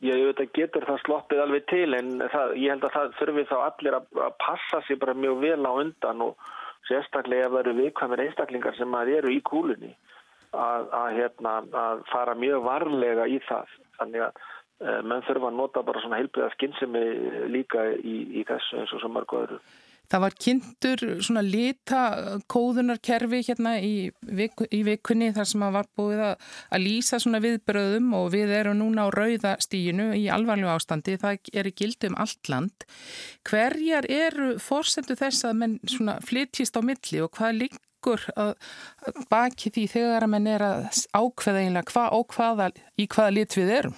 Já, 0.05 0.13
ég 0.13 0.29
veit 0.29 0.43
að 0.45 0.53
getur 0.59 0.85
það 0.85 1.01
sloppið 1.07 1.41
alveg 1.41 1.65
til 1.73 1.89
en 1.97 2.11
það, 2.21 2.53
ég 2.61 2.75
held 2.75 2.85
að 2.85 2.97
það 2.99 3.15
þurfi 3.17 3.45
þá 3.49 3.57
allir 3.63 3.97
að 3.97 4.35
passa 4.45 4.83
sér 4.85 5.01
bara 5.01 5.17
mjög 5.17 5.41
vel 5.41 5.63
á 5.65 5.73
undan 5.73 6.25
og 6.27 6.51
sérstaklega 6.89 7.47
ef 7.47 7.55
það 7.55 7.63
eru 7.63 7.75
viðkvæmir 7.81 8.23
einstaklingar 8.27 8.77
sem 8.79 8.99
að 8.99 9.13
eru 9.19 9.33
í 9.35 9.41
kúlunni 9.47 9.93
að, 10.53 10.91
að, 10.99 11.09
hérna, 11.21 11.55
að 11.87 12.05
fara 12.11 12.37
mjög 12.39 12.63
varlega 12.67 13.27
í 13.29 13.41
það. 13.47 13.73
Þannig 13.99 14.27
að 14.27 14.39
e, 14.39 14.95
menn 15.03 15.25
þurfa 15.27 15.51
að 15.51 15.59
nota 15.61 15.83
bara 15.87 16.05
svona 16.05 16.21
heilbriða 16.21 16.53
skinnsemi 16.55 17.05
líka 17.53 17.89
í, 17.97 18.17
í 18.41 18.47
þessu 18.49 18.81
eins 18.81 18.95
og 18.97 19.03
svo 19.03 19.13
mörgu 19.13 19.43
öðru. 19.43 19.61
Það 20.11 20.23
var 20.23 20.37
kynntur 20.45 21.03
svona 21.25 21.43
litakóðunarkerfi 21.47 23.41
hérna 23.49 23.73
í, 23.83 24.11
viku, 24.39 24.67
í 24.71 24.83
vikunni 24.87 25.33
þar 25.37 25.49
sem 25.51 25.65
að 25.67 25.77
var 25.79 25.89
búið 25.99 26.23
að, 26.29 26.35
að 26.71 26.85
lýsa 26.85 27.21
svona 27.23 27.41
viðbröðum 27.45 28.13
og 28.19 28.31
við 28.35 28.55
erum 28.61 28.81
núna 28.81 29.07
á 29.07 29.15
rauðastíginu 29.15 30.13
í 30.19 30.27
alvarlegu 30.33 30.73
ástandi. 30.73 31.19
Það 31.23 31.53
er 31.53 31.71
í 31.71 31.75
gildi 31.83 32.11
um 32.11 32.19
allt 32.23 32.53
land. 32.53 32.87
Hverjar 33.49 34.09
eru 34.11 34.57
fórsendu 34.63 35.19
þess 35.19 35.47
að 35.49 35.61
menn 35.63 35.79
svona 35.85 36.19
flytjist 36.25 36.79
á 36.79 36.83
milli 36.87 37.23
og 37.25 37.33
hvað 37.37 37.63
liggur 37.65 38.23
baki 39.31 39.73
því 39.75 39.87
þegar 39.95 40.27
að 40.27 40.35
menn 40.37 40.51
er 40.51 40.63
að 40.67 40.91
ákveða 41.17 41.65
einlega 41.65 41.91
hvað 41.91 42.21
og 42.21 42.37
hvaða, 42.37 42.71
í 42.95 43.09
hvaða 43.11 43.35
lit 43.35 43.59
við 43.59 43.75
erum? 43.81 43.97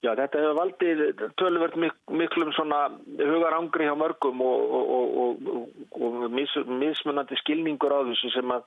Já, 0.00 0.14
þetta 0.16 0.40
hefur 0.40 0.56
valdið 0.56 1.00
tölverð 1.36 1.74
mik 1.82 1.96
miklum 2.08 2.52
hugarangri 2.54 3.84
hjá 3.84 3.96
mörgum 4.00 4.40
og, 4.40 4.70
og, 4.78 5.18
og, 5.24 5.66
og 6.00 6.22
mis, 6.32 6.54
mismunandi 6.66 7.36
skilningur 7.42 7.92
á 7.92 8.00
þessu 8.08 8.32
sem 8.32 8.54
að 8.54 8.64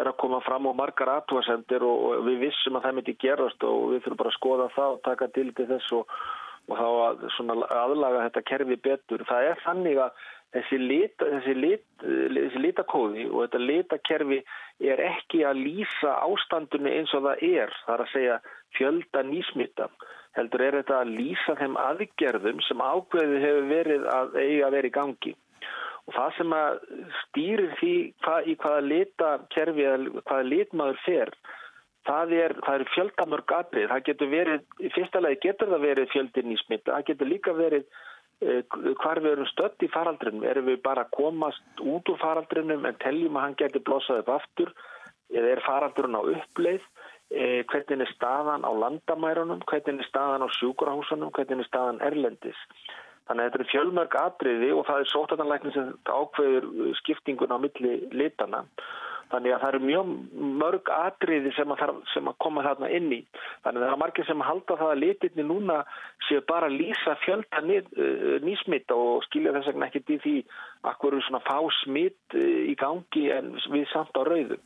er 0.00 0.08
að 0.08 0.16
koma 0.22 0.40
fram 0.40 0.70
á 0.70 0.72
margar 0.72 1.10
aðtúasendir 1.12 1.84
og 1.84 2.22
við 2.24 2.46
vissum 2.46 2.78
að 2.78 2.86
það 2.86 2.96
myndi 2.98 3.16
gerast 3.20 3.66
og 3.68 3.90
við 3.90 4.06
þurfum 4.06 4.20
bara 4.22 4.32
að 4.32 4.38
skoða 4.38 4.68
það 4.76 4.94
og 4.94 5.02
taka 5.08 5.28
til 5.36 5.48
til 5.52 5.66
þess 5.68 5.92
og 5.98 6.14
þá 6.72 6.86
að 7.52 7.66
aðlaga 7.76 8.24
þetta 8.28 8.44
kerfi 8.48 8.78
betur. 8.86 9.26
Það 9.28 9.48
er 9.50 9.60
þannig 9.66 10.00
að 10.06 10.24
þessi, 10.52 10.78
lit, 10.78 11.14
þessi, 11.18 11.54
lit, 11.58 11.84
þessi 12.02 12.64
litakóði 12.66 13.28
og 13.30 13.44
þetta 13.44 13.62
litakerfi 13.66 14.40
er 14.92 15.04
ekki 15.06 15.44
að 15.48 15.62
lýsa 15.66 16.16
ástandunni 16.26 16.96
eins 16.98 17.14
og 17.16 17.28
það 17.28 17.46
er, 17.48 17.78
það 17.86 17.94
er 17.94 18.04
að 18.06 18.12
segja 18.16 18.40
fjölda 18.76 19.22
nýsmita 19.28 19.88
heldur 20.36 20.64
er 20.64 20.78
þetta 20.80 21.00
að 21.02 21.14
lýsa 21.18 21.56
þeim 21.60 21.78
aðgerðum 21.80 22.60
sem 22.66 22.82
ákveði 22.82 23.40
hefur 23.42 23.66
verið 23.70 24.06
að 24.12 24.36
eiga 24.40 24.68
að 24.68 24.76
vera 24.76 24.88
í 24.88 24.94
gangi. 24.96 25.32
Og 26.02 26.14
það 26.16 26.30
sem 26.36 26.54
að 26.56 26.78
stýrir 27.20 27.74
því 27.78 27.96
hvað, 28.24 28.46
í 28.48 28.54
hvaða 28.62 28.86
litakerfi 28.88 29.84
eða 29.88 30.22
hvaða 30.22 30.46
litmaður 30.48 31.02
fer, 31.04 31.34
það 32.08 32.32
er, 32.38 32.54
er 32.72 32.86
fjöldamörg 32.96 33.54
atrið. 33.58 33.90
Það 33.92 34.06
getur 34.08 34.32
verið, 34.32 34.64
í 34.82 34.90
fyrsta 34.96 35.22
lagi 35.22 35.38
getur 35.44 35.70
það 35.74 35.86
verið 35.86 36.10
fjöldin 36.16 36.56
í 36.56 36.58
smitta, 36.64 36.96
það 36.96 37.06
getur 37.12 37.30
líka 37.30 37.54
verið 37.60 37.86
hvar 38.42 39.20
við 39.22 39.36
erum 39.36 39.48
stött 39.50 39.84
í 39.84 39.90
faraldrinum. 39.92 40.44
Erum 40.46 40.68
við 40.70 40.80
bara 40.84 41.06
að 41.06 41.14
komast 41.16 41.82
út 41.82 42.08
úr 42.10 42.18
faraldrinum 42.20 42.86
en 42.88 42.98
teljum 43.02 43.38
að 43.38 43.46
hann 43.46 43.60
geti 43.60 43.82
blossað 43.86 44.22
upp 44.22 44.32
aftur 44.38 44.72
eða 45.32 45.54
er 45.54 45.62
faraldrun 45.64 46.18
á 46.18 46.22
uppleið, 46.22 46.82
hvernig 47.70 48.02
er 48.04 48.10
staðan 48.12 48.66
á 48.68 48.70
landamærunum, 48.82 49.62
hvernig 49.70 50.02
er 50.02 50.08
staðan 50.10 50.44
á 50.44 50.48
sjúkurahúsunum, 50.58 51.32
hvernig 51.32 51.64
er 51.64 51.70
staðan 51.70 52.02
erlendis. 52.04 52.58
Þannig 53.28 53.44
að 53.44 53.48
þetta 53.48 53.60
eru 53.60 53.70
fjölmörg 53.70 54.18
atriði 54.18 54.68
og 54.74 54.84
það 54.88 55.00
er 55.00 55.10
sótartanlækning 55.12 55.74
sem 55.76 55.92
ákveður 56.10 56.66
skiptingun 57.00 57.54
á 57.54 57.58
milli 57.62 57.94
litana. 58.12 58.64
Þannig 59.32 59.54
að 59.54 59.62
það 59.62 59.70
eru 59.72 59.86
mjög 59.88 60.08
mörg 60.60 60.90
atriði 60.92 61.52
sem 61.56 61.72
að, 61.72 61.82
sem 62.12 62.26
að 62.28 62.38
koma 62.44 62.64
þarna 62.66 62.90
inn 62.92 63.08
í. 63.16 63.20
Þannig 63.64 63.80
að 63.80 63.86
það 63.86 63.94
er 63.94 64.00
margir 64.02 64.28
sem 64.28 64.44
halda 64.44 64.76
það 64.80 64.92
að 64.92 65.00
litirni 65.00 65.46
núna 65.48 65.78
séu 66.28 66.42
bara 66.48 66.68
að 66.68 66.76
lýsa 66.82 67.16
fjölda 67.22 67.62
nýsmitt 68.44 68.92
og 68.92 69.24
skilja 69.28 69.54
þess 69.56 69.72
vegna 69.72 69.88
ekkert 69.88 70.12
í 70.12 70.18
því 70.26 70.34
að 70.88 70.98
hverju 71.00 71.24
svona 71.26 71.42
fá 71.46 71.56
smitt 71.80 72.36
í 72.36 72.76
gangi 72.78 73.24
en 73.32 73.54
við 73.72 73.88
samt 73.94 74.20
á 74.20 74.22
rauðu. 74.28 74.60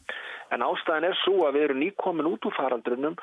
En 0.50 0.66
ástæðan 0.66 1.08
er 1.08 1.18
svo 1.22 1.46
að 1.46 1.58
við 1.58 1.68
erum 1.68 1.82
nýkomin 1.82 2.30
út 2.32 2.46
úr 2.46 2.58
faraldrunum 2.58 3.16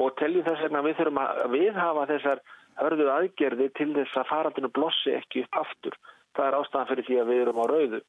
og 0.00 0.14
teljum 0.20 0.46
þess 0.46 0.64
vegna 0.66 0.80
að 0.80 0.90
við 0.90 1.00
þurfum 1.00 1.24
að 1.24 1.42
viðhafa 1.56 2.06
þessar 2.12 2.44
hörðu 2.80 3.10
aðgerði 3.12 3.68
til 3.76 3.90
þess 3.96 4.20
að 4.20 4.30
faraldrunum 4.30 4.76
blossi 4.76 5.16
ekki 5.16 5.44
upp 5.46 5.60
aftur. 5.64 6.00
Það 6.36 6.46
er 6.46 6.56
ástæðan 6.60 6.90
fyrir 6.92 7.08
því 7.08 7.20
að 7.20 7.30
við 7.32 7.44
erum 7.44 7.60
á 7.60 7.66
rauðu. 7.72 8.00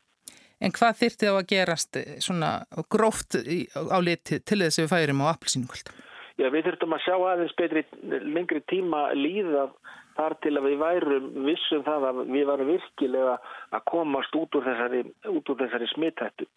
En 0.62 0.74
hvað 0.76 1.00
þyrti 1.02 1.30
þá 1.30 1.34
að 1.34 1.50
gerast 1.50 2.00
svona 2.22 2.52
gróft 2.94 3.38
á 3.38 3.98
liti 4.04 4.40
til 4.40 4.62
þess 4.62 4.80
að 4.80 4.86
við 4.86 4.94
færum 4.94 5.24
á 5.26 5.34
appelsínugöld? 5.34 5.94
Já, 6.40 6.48
við 6.50 6.68
þurftum 6.70 6.96
að 6.96 7.04
sjá 7.06 7.16
aðeins 7.18 7.58
betri 7.58 7.84
lengri 8.32 8.62
tíma 8.70 9.10
líða 9.18 9.68
þar 10.16 10.36
til 10.44 10.54
að 10.58 10.68
við 10.68 10.78
værum 10.82 11.28
vissum 11.46 11.84
það 11.86 12.06
að 12.10 12.22
við 12.32 12.48
varum 12.50 12.72
virkilega 12.72 13.36
að 13.72 13.84
komast 13.92 14.38
út 14.38 14.58
úr 14.58 14.66
þessari, 14.66 15.04
þessari 15.50 15.90
smittættu. 15.94 16.48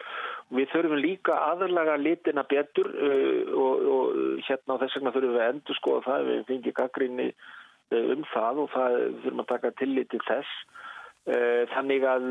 Við 0.58 0.70
þurfum 0.72 1.02
líka 1.02 1.36
aðlaga 1.52 1.96
litina 2.00 2.44
betur 2.50 2.90
uh, 2.90 3.52
og, 3.54 3.84
og 3.96 4.40
hérna 4.48 4.78
á 4.78 4.80
þess 4.82 4.98
vegna 4.98 5.14
þurfum 5.14 5.36
við 5.36 5.44
að 5.44 5.52
endur 5.52 5.80
skoða 5.80 6.06
það, 6.08 6.30
við 6.30 6.46
fengið 6.50 6.78
gaggrinni 6.80 7.28
um 7.94 8.24
það 8.32 8.62
og 8.64 8.72
það 8.74 8.98
þurfum 9.22 9.44
að 9.44 9.50
taka 9.52 9.74
tillit 9.80 10.10
til 10.12 10.22
þess. 10.26 10.54
Þannig 11.24 12.02
að 12.04 12.24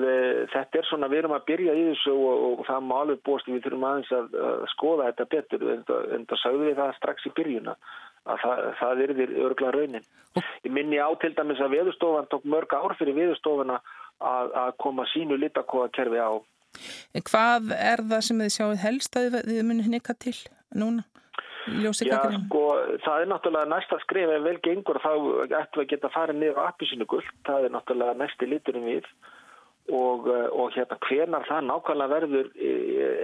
þetta 0.54 0.78
er 0.78 0.86
svona, 0.86 1.08
við 1.10 1.24
erum 1.24 1.32
að 1.34 1.46
byrja 1.48 1.74
í 1.74 1.86
þessu 1.88 2.12
og, 2.14 2.44
og 2.46 2.60
það 2.68 2.84
má 2.86 2.92
alveg 3.00 3.22
búast 3.26 3.48
við 3.50 3.64
þurfum 3.66 3.86
aðeins 3.90 4.12
að, 4.14 4.36
að 4.38 4.66
skoða 4.76 5.08
þetta 5.08 5.26
betur 5.32 5.64
en 5.74 6.28
það 6.30 6.42
sagði 6.44 6.68
við 6.68 6.76
það 6.78 6.92
strax 7.00 7.26
í 7.26 7.32
byrjuna 7.40 7.74
að 8.24 8.44
það, 8.44 8.62
það 8.80 9.02
er 9.04 9.14
því 9.18 9.28
örgla 9.48 9.72
raunin. 9.74 10.06
Ég 10.64 10.72
minni 10.78 11.02
á 11.02 11.10
til 11.22 11.34
dæmis 11.34 11.62
að 11.64 11.74
viðustofan 11.76 12.30
tók 12.32 12.46
mörg 12.46 12.76
ár 12.78 12.96
fyrir 13.00 13.18
viðustofana 13.18 13.80
að, 14.22 14.54
að 14.62 14.76
koma 14.86 15.08
sínu 15.12 15.40
litakóða 15.42 15.90
kerfi 15.98 16.22
á. 16.22 16.32
Hvað 17.30 17.74
er 17.78 18.06
það 18.10 18.24
sem 18.28 18.46
þið 18.46 18.54
sjáuð 18.56 18.78
helst 18.84 19.18
að 19.20 19.42
þið 19.42 19.66
munið 19.70 19.90
hnika 19.90 20.16
til 20.18 20.38
núna? 20.74 21.06
Já, 21.68 21.92
sko, 21.94 22.64
það 23.06 23.22
er 23.22 23.30
náttúrulega 23.32 23.72
næsta 23.72 24.00
skrif 24.04 24.32
ef 24.34 24.44
vel 24.44 24.58
gengur 24.66 25.00
þá 25.04 25.12
ættum 25.14 25.80
við 25.80 25.86
að 25.86 25.92
geta 25.94 26.12
farið 26.12 26.40
niður 26.40 26.60
á 26.60 26.68
appisínu 26.72 27.08
guld, 27.08 27.30
það 27.48 27.68
er 27.68 27.74
náttúrulega 27.78 28.20
næsti 28.20 28.50
líturum 28.52 28.90
við. 28.90 29.08
Og, 29.92 30.30
og 30.32 30.70
hérna 30.72 30.96
hvenar 31.04 31.44
það 31.44 31.66
nákvæmlega 31.68 32.14
verður 32.14 32.52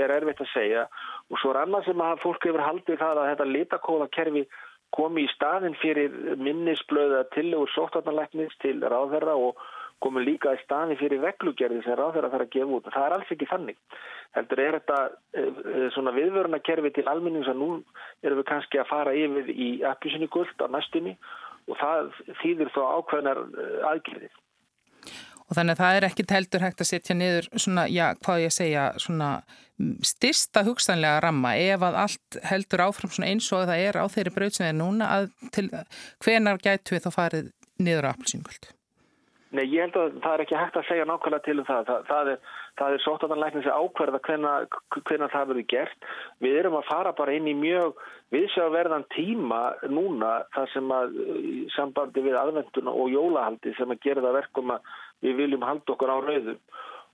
er 0.04 0.12
erfitt 0.12 0.41
að 0.43 0.49
segja. 0.52 0.82
Og 1.32 1.39
svo 1.39 1.54
er 1.54 1.62
annað 1.62 1.86
sem 1.88 2.02
að 2.04 2.23
fólk 2.23 2.47
hefur 2.49 2.65
haldið 2.65 2.99
það 2.99 3.21
að 3.21 3.30
þetta 3.30 3.47
litakóðakerfi 3.54 4.43
komi 4.95 5.23
í 5.23 5.32
staðin 5.32 5.78
fyrir 5.80 6.15
minnisblöða 6.41 7.25
tillegur 7.36 7.71
sóttarnalæknis 7.75 8.56
til 8.63 8.75
ráðherra 8.84 9.38
og 9.39 9.60
komu 10.04 10.24
líka 10.24 10.54
í 10.56 10.62
staðin 10.64 11.00
fyrir 11.00 11.22
reglugerði 11.24 11.84
sem 11.86 11.98
ráðherra 12.00 12.32
þarf 12.32 12.48
að 12.48 12.54
gefa 12.56 12.76
út. 12.78 12.90
Það 12.94 13.06
er 13.06 13.16
alls 13.18 13.32
ekki 13.36 13.50
þannig. 13.50 13.80
Heldur 14.38 14.62
er 14.64 14.78
þetta 14.80 15.00
svona 15.96 16.14
viðvörunarkerfi 16.16 16.94
til 16.96 17.08
almennings 17.12 17.50
að 17.52 17.62
nú 17.62 17.70
erum 18.24 18.42
við 18.42 18.50
kannski 18.52 18.82
að 18.82 18.92
fara 18.92 19.16
yfir 19.18 19.50
í 19.50 19.70
appisinu 19.90 20.30
guld 20.32 20.62
á 20.64 20.68
næstunni 20.72 21.16
og 21.70 21.80
það 21.80 22.14
þýðir 22.42 22.72
þó 22.76 22.82
ákveðnar 23.00 23.42
aðgerðir. 23.90 24.38
Og 25.50 25.58
þannig 25.58 25.74
að 25.74 25.82
það 25.82 25.96
er 25.98 26.06
ekki 26.06 26.26
heldur 26.30 26.62
hægt 26.62 26.84
að 26.84 26.90
setja 26.92 27.16
niður 27.18 27.48
svona, 27.56 27.88
já, 27.90 28.06
hvað 28.22 28.44
ég 28.44 28.54
segja, 28.54 28.84
svona 29.02 29.30
styrsta 30.06 30.62
hugsanlega 30.68 31.24
ramma 31.26 31.56
ef 31.58 31.86
að 31.88 31.98
allt 32.04 32.40
heldur 32.46 32.84
áfram 32.86 33.14
svona 33.14 33.32
eins 33.32 33.48
og 33.56 33.66
það 33.70 33.86
er 33.88 33.98
á 33.98 34.06
þeirri 34.14 34.36
braut 34.36 34.58
sem 34.58 34.68
er 34.70 34.76
núna 34.78 35.08
að 35.16 35.30
til 35.56 35.70
hvenar 36.22 36.62
gætu 36.62 36.96
við 36.96 37.08
þá 37.08 37.10
farið 37.16 37.50
niður 37.82 38.10
á 38.10 38.14
appelsingöld? 38.14 38.70
Nei, 39.50 39.64
ég 39.66 39.82
held 39.82 39.96
að 39.98 40.18
það 40.22 40.34
er 40.36 40.42
ekki 40.44 40.58
hægt 40.60 40.76
að 40.78 40.86
segja 40.86 41.06
nákvæmlega 41.10 41.46
til 41.48 41.56
um 41.58 41.66
það. 41.66 41.88
Það, 41.88 42.02
það 42.10 42.28
er, 42.34 42.42
er 42.86 43.02
sóttanlæknins 43.02 43.70
að 43.70 43.80
ákverða 43.82 44.20
hvenna 44.28 45.30
það 45.34 45.48
verður 45.52 45.66
gert. 45.72 46.10
Við 46.46 46.58
erum 46.60 46.78
að 46.78 46.90
fara 46.92 47.14
bara 47.18 47.34
inn 47.34 47.50
í 47.50 47.56
mjög 47.58 47.98
viðsjáverðan 48.36 49.08
tíma 49.16 49.62
núna 49.90 50.36
þar 50.54 50.70
sem 50.76 50.94
að 50.94 51.18
sambandi 51.74 52.26
við 52.28 52.38
aðvenduna 52.38 52.94
og 52.94 53.10
jólahaldi 53.10 53.74
sem 53.80 53.90
að 53.90 54.04
gera 54.06 54.26
það 54.28 54.38
verkum 54.38 54.76
að 54.76 54.94
við 55.26 55.42
viljum 55.42 55.66
halda 55.66 55.96
okkur 55.96 56.14
á 56.14 56.18
rauðum. 56.28 56.62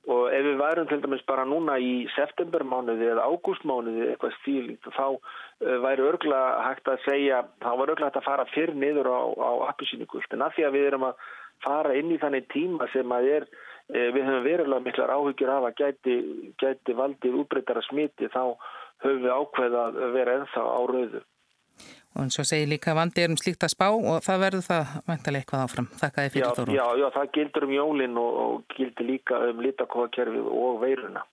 Og 0.06 0.28
ef 0.30 0.43
við 0.45 0.60
værum 0.60 0.89
til 0.91 1.00
dæmis 1.02 1.24
bara 1.26 1.48
núna 1.50 1.80
í 1.82 1.93
septembermánuði 2.13 3.08
eða 3.13 3.24
ágústmánuði 3.32 4.12
eitthvað 4.12 4.36
stílíkt 4.41 4.91
þá 4.93 5.08
uh, 5.15 5.80
væri 5.82 6.06
örgla 6.06 6.41
hægt 6.67 6.91
að 6.91 7.02
segja, 7.08 7.39
þá 7.63 7.71
var 7.80 7.95
örgla 7.95 8.12
hægt 8.12 8.19
að 8.21 8.28
fara 8.28 8.45
fyrr 8.52 8.76
niður 8.78 9.10
á, 9.10 9.21
á 9.34 9.52
appisínugult. 9.71 10.30
En 10.36 10.45
að 10.45 10.60
því 10.60 10.67
að 10.67 10.78
við 10.78 10.88
erum 10.91 11.08
að 11.10 11.26
fara 11.65 11.93
inn 11.97 12.13
í 12.13 12.21
þannig 12.21 12.49
tíma 12.54 12.88
sem 12.93 13.13
að 13.17 13.30
er, 13.34 13.47
uh, 13.49 14.10
við 14.15 14.23
höfum 14.23 14.47
verulega 14.47 14.88
miklar 14.88 15.15
áhyggjur 15.17 15.54
af 15.58 15.69
að 15.69 15.78
gæti, 15.84 16.17
gæti 16.62 16.97
valdið 16.97 17.39
úbreytara 17.43 17.84
smiti 17.89 18.32
þá 18.34 18.43
höfum 19.04 19.23
við 19.25 19.32
ákveða 19.36 19.88
að 19.91 20.13
vera 20.15 20.38
ennþá 20.39 20.65
á 20.65 20.82
rauðu. 20.91 21.23
Og 22.15 22.21
eins 22.23 22.39
og 22.39 22.47
segir 22.47 22.69
líka 22.71 22.93
vandi 22.95 23.25
er 23.25 23.32
um 23.34 23.39
slíkt 23.39 23.65
að 23.67 23.73
spá 23.73 23.89
og 23.91 24.21
það 24.23 24.43
verður 24.45 24.67
það 24.69 24.93
mæntalega 25.10 25.43
eitthvað 25.43 25.63
áfram. 25.65 25.89
Þakka 25.99 26.23
þið 26.23 26.36
fyrir 26.36 26.60
þóru. 26.60 26.75
Já, 26.78 26.86
já, 27.01 27.08
það 27.17 27.32
gildur 27.38 27.67
um 27.67 27.73
jólinn 27.75 28.19
og, 28.21 28.38
og 28.45 28.78
gildur 28.78 29.10
líka 29.10 29.41
um 29.49 29.63
litakóðakerfið 29.65 30.54
og 30.63 30.78
veiruna. 30.86 31.25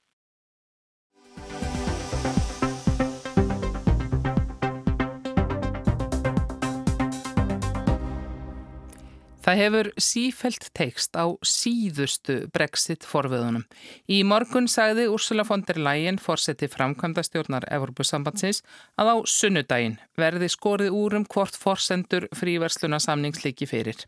Það 9.43 9.59
hefur 9.59 9.89
sífelt 9.99 10.69
teikst 10.71 11.17
á 11.19 11.27
síðustu 11.43 12.45
Brexit 12.55 13.03
forvöðunum. 13.03 13.65
Í 14.07 14.21
morgun 14.23 14.69
sagði 14.71 15.09
Ursula 15.11 15.43
von 15.49 15.65
der 15.67 15.81
Leyen, 15.83 16.21
fórseti 16.23 16.69
framkvæmda 16.71 17.25
stjórnar 17.27 17.67
Evropasambandsins, 17.75 18.61
að 18.95 19.11
á 19.11 19.17
sunnudaginn 19.27 19.97
verði 20.15 20.47
skorið 20.55 20.95
úr 20.95 21.17
um 21.19 21.27
hvort 21.27 21.59
fórsendur 21.59 22.29
fríversluna 22.39 23.01
samningsleiki 23.03 23.67
fyrir. 23.67 23.99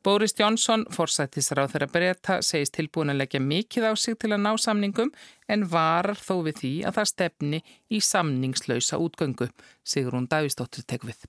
Boris 0.00 0.32
Johnson, 0.38 0.86
fórsetisráð 0.88 1.74
þeirra 1.74 1.90
breyta, 1.92 2.38
segist 2.40 2.78
tilbúin 2.78 3.12
að 3.12 3.20
leggja 3.20 3.42
mikið 3.44 3.90
á 3.90 3.92
sig 3.92 4.16
til 4.16 4.32
að 4.32 4.40
ná 4.46 4.54
samningum 4.56 5.12
en 5.52 5.66
varar 5.68 6.16
þó 6.16 6.40
við 6.48 6.62
því 6.62 6.72
að 6.88 6.96
það 7.02 7.12
stefni 7.12 7.60
í 7.92 8.00
samningslausa 8.00 8.96
útgöngu, 9.04 9.50
Sigrún 9.84 10.30
Davísdóttir 10.32 10.88
tek 10.88 11.04
við. 11.04 11.28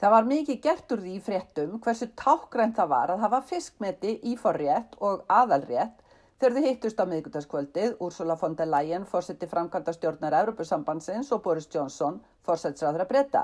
Það 0.00 0.12
var 0.14 0.28
mikið 0.28 0.60
gert 0.64 0.92
úr 0.94 1.00
því 1.04 1.14
fréttum 1.20 1.72
hversu 1.84 2.06
tákgrænt 2.16 2.78
það 2.78 2.86
var 2.88 3.10
að 3.12 3.24
hafa 3.26 3.40
fiskmeti 3.50 4.14
í 4.30 4.30
forrétt 4.40 4.94
og 5.04 5.26
aðalrétt 5.28 5.98
þegar 6.40 6.54
þið 6.56 6.68
hittust 6.68 7.02
á 7.02 7.04
miðgutaskvöldið 7.10 7.98
Úrsula 8.06 8.36
von 8.40 8.56
der 8.56 8.70
Leyen, 8.72 9.04
fórseti 9.04 9.48
framkvæmda 9.50 9.92
stjórnar 9.92 10.36
Európusambandsins 10.38 11.28
og 11.36 11.42
Boris 11.44 11.68
Johnson, 11.74 12.16
fórsetsræðra 12.48 13.04
breyta. 13.10 13.42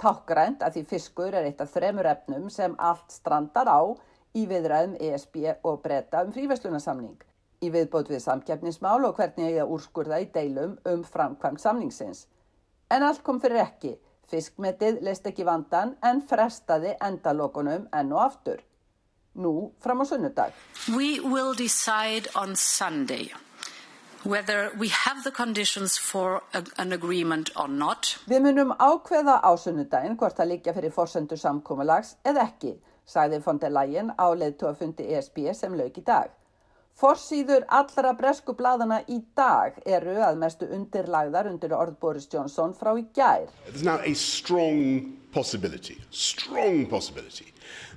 Tákgrænt 0.00 0.64
að 0.64 0.78
því 0.78 0.84
fiskur 0.94 1.36
er 1.36 1.50
eitt 1.50 1.60
af 1.60 1.76
þremur 1.76 2.08
efnum 2.14 2.48
sem 2.48 2.78
allt 2.80 3.12
strandar 3.12 3.68
á 3.68 3.84
í 4.32 4.46
viðræðum 4.48 4.96
ESB 4.96 5.36
og 5.60 5.82
breyta 5.84 6.24
um 6.24 6.32
fríverslunarsamning. 6.32 7.20
Í 7.60 7.68
viðbót 7.76 8.08
við 8.08 8.24
samkjæfnismál 8.24 9.04
og 9.04 9.20
hvernig 9.20 9.52
ég 9.52 9.66
að 9.66 9.76
úrskurða 9.76 10.24
í 10.24 10.32
deilum 10.32 10.78
um 10.88 11.04
framkvæmt 11.04 11.60
samningsins. 11.60 12.24
En 12.88 13.04
allt 13.04 13.20
kom 13.20 13.36
fyrir 13.44 13.66
ekki. 13.68 13.98
Fiskmetið 14.30 15.02
leist 15.04 15.26
ekki 15.28 15.44
vandan 15.46 15.96
en 16.02 16.22
frestaði 16.28 16.94
endalokunum 17.02 17.88
enn 17.92 18.12
og 18.14 18.22
aftur. 18.24 18.62
Nú 19.34 19.72
fram 19.82 20.02
á 20.02 20.04
sunnudag. 20.06 20.52
We 20.96 21.18
will 21.20 21.54
decide 21.54 22.30
on 22.34 22.54
Sunday 22.56 23.32
whether 24.24 24.70
we 24.78 24.88
have 24.88 25.22
the 25.24 25.30
conditions 25.30 25.98
for 25.98 26.42
an 26.78 26.92
agreement 26.92 27.50
or 27.56 27.68
not. 27.68 28.16
Við 28.26 28.40
munum 28.46 28.72
ákveða 28.78 29.40
á 29.44 29.50
sunnudaginn 29.60 30.16
hvort 30.16 30.38
það 30.38 30.50
líka 30.54 30.72
fyrir 30.76 30.94
forsendur 30.94 31.40
samkómalags 31.40 32.16
eða 32.24 32.48
ekki, 32.48 32.72
sagði 33.04 33.42
von 33.44 33.60
der 33.60 33.74
Leyen 33.74 34.14
á 34.16 34.26
leðtúafundi 34.32 35.10
ESB 35.12 35.52
sem 35.52 35.76
lauk 35.76 35.98
í 36.00 36.04
dag. 36.04 36.32
Forsýður 36.94 37.64
allra 37.74 38.12
bresku 38.14 38.54
bladana 38.54 39.00
í 39.10 39.16
dag 39.34 39.80
eru 39.82 40.12
að 40.22 40.36
mestu 40.38 40.68
undirlagðar 40.76 41.48
undir 41.50 41.74
orð 41.74 41.96
Boris 41.98 42.28
Johnson 42.30 42.70
frá 42.78 42.92
í 42.94 43.02
gær. 43.16 43.48
There's 43.66 43.82
now 43.82 43.98
a 43.98 44.14
strong 44.14 45.16
possibility, 45.32 45.98
strong 46.10 46.86
possibility 46.86 47.50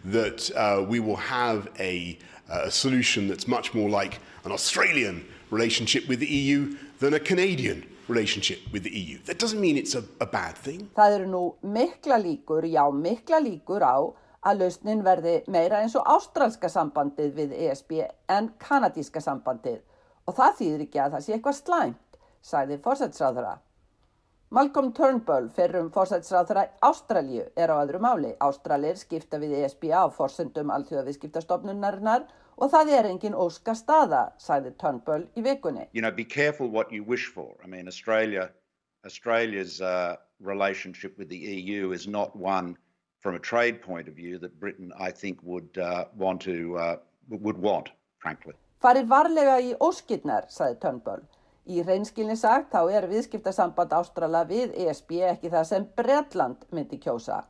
that 0.03 0.49
uh, 0.55 0.81
we 0.81 0.99
will 0.99 1.21
have 1.29 1.69
a, 1.79 2.17
a 2.49 2.71
solution 2.71 3.27
that's 3.27 3.47
much 3.47 3.75
more 3.75 3.87
like 3.87 4.19
an 4.45 4.51
Australian 4.51 5.23
relationship 5.51 6.07
with 6.07 6.19
the 6.19 6.33
EU 6.33 6.75
than 6.97 7.13
a 7.13 7.19
Canadian 7.19 7.85
relationship 8.07 8.59
with 8.71 8.81
the 8.81 8.97
EU. 8.97 9.19
That 9.25 9.37
doesn't 9.37 9.61
mean 9.61 9.77
it's 9.77 9.93
a, 9.93 10.03
a 10.19 10.25
bad 10.25 10.57
thing. 10.57 10.89
Það 10.97 11.19
eru 11.19 11.27
nú 11.29 11.43
mikla 11.61 12.17
líkur, 12.17 12.65
já 12.65 12.89
mikla 12.89 13.45
líkur 13.45 13.85
á 13.85 13.97
að 14.47 14.63
lausnin 14.63 15.03
verði 15.03 15.37
meira 15.51 15.83
eins 15.83 15.95
og 15.99 16.07
ástralska 16.07 16.69
sambandið 16.71 17.33
við 17.35 17.55
ESB 17.67 17.93
en 18.31 18.51
kanadíska 18.63 19.21
sambandið 19.23 19.81
og 20.27 20.35
það 20.39 20.59
þýðir 20.59 20.83
ekki 20.87 21.01
að 21.03 21.15
það 21.15 21.25
sé 21.25 21.33
eitthvað 21.35 21.57
slæmt, 21.61 22.19
sagði 22.43 22.77
fórsætsráðara. 22.83 23.55
Malcolm 24.55 24.93
Turnbull, 24.95 25.49
fyrrum 25.51 25.89
fórsætsráðara 25.91 26.69
Ástralju, 26.87 27.49
er 27.59 27.71
á 27.71 27.75
öðru 27.83 27.99
máli. 27.99 28.29
Ástralir 28.39 28.95
skipta 28.95 29.39
við 29.41 29.57
ESB 29.59 29.89
á 29.91 30.07
fórsendum 30.07 30.71
alþjóðaviðskiptastofnunarinnar 30.71 32.23
og 32.55 32.71
það 32.71 32.93
er 32.95 33.09
engin 33.09 33.35
óska 33.35 33.75
staða, 33.75 34.29
sagði 34.39 34.71
Turnbull 34.79 35.25
í 35.35 35.43
vikunni. 35.43 35.89
You 35.91 36.01
know, 36.01 36.11
be 36.11 36.23
careful 36.23 36.71
what 36.71 36.91
you 36.95 37.03
wish 37.03 37.27
for. 37.27 37.55
I 37.63 37.67
mean, 37.67 37.87
Australia, 37.87 38.49
Australia's 39.03 39.81
uh, 39.81 40.15
relationship 40.39 41.17
with 41.17 41.27
the 41.27 41.37
EU 41.37 41.91
is 41.91 42.07
not 42.07 42.35
one 42.35 42.77
from 43.27 43.35
a 43.35 43.39
trade 43.39 43.81
point 43.81 44.07
of 44.07 44.13
view 44.13 44.37
that 44.39 44.57
Britain, 44.57 44.93
I 44.97 45.11
think, 45.11 45.39
would 45.43 45.77
uh, 45.77 46.05
want 46.15 46.39
to, 46.43 46.77
uh, 46.77 46.95
would 47.27 47.57
want, 47.57 47.89
frankly. 48.23 48.53
Farið 48.79 49.09
varlega 49.11 49.57
í 49.59 49.73
óskirnar, 49.83 50.45
sagði 50.47 50.77
Turnbull. 50.83 51.25
Í 51.67 51.83
reynskilni 51.83 52.37
sagt 52.39 52.71
þá 52.71 52.93
er 52.95 53.09
viðskiptasamband 53.11 53.97
Ástrala 53.97 54.45
við 54.47 54.77
ESB 54.85 55.11
ekki 55.33 55.51
það 55.51 55.67
sem 55.73 55.89
Bretland 55.99 56.63
myndi 56.71 57.01
kjósa. 57.03 57.41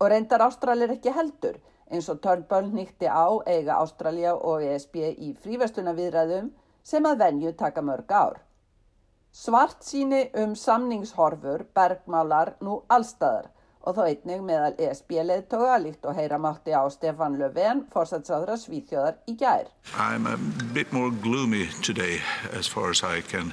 Og 0.00 0.08
reyndar 0.08 0.46
Ástralir 0.46 0.96
ekki 0.96 1.12
heldur, 1.12 1.60
eins 1.92 2.08
og 2.08 2.24
Turnbull 2.24 2.72
nýtti 2.72 3.12
á 3.12 3.28
eiga 3.44 3.76
Ástralja 3.76 4.32
og 4.38 4.64
ESB 4.64 5.02
í 5.20 5.34
fríverstuna 5.44 5.92
viðræðum 6.00 6.48
sem 6.80 7.04
að 7.04 7.26
venju 7.26 7.52
taka 7.60 7.84
mörg 7.84 8.08
ár. 8.08 8.40
Svart 9.36 9.84
síni 9.84 10.30
um 10.32 10.56
samningshorfur 10.56 11.68
bergmálar 11.76 12.56
nú 12.64 12.80
allstaðar 12.88 13.52
og 13.80 13.96
þó 13.96 14.02
einnig 14.04 14.42
meðal 14.44 14.74
ESB-leðtoga 14.76 15.78
líkt 15.80 16.04
og 16.08 16.16
heyra 16.18 16.38
mátti 16.40 16.74
á 16.76 16.84
Stefan 16.92 17.38
Löfven, 17.40 17.86
fórsætsáðra 17.92 18.58
Svíþjóðar 18.60 19.16
í 19.30 19.36
gær. 19.40 19.70
I'm 19.96 20.28
a 20.28 20.36
bit 20.74 20.92
more 20.92 21.10
gloomy 21.10 21.68
today 21.82 22.20
as 22.52 22.68
far 22.68 22.90
as 22.90 23.02
I 23.02 23.22
can 23.22 23.52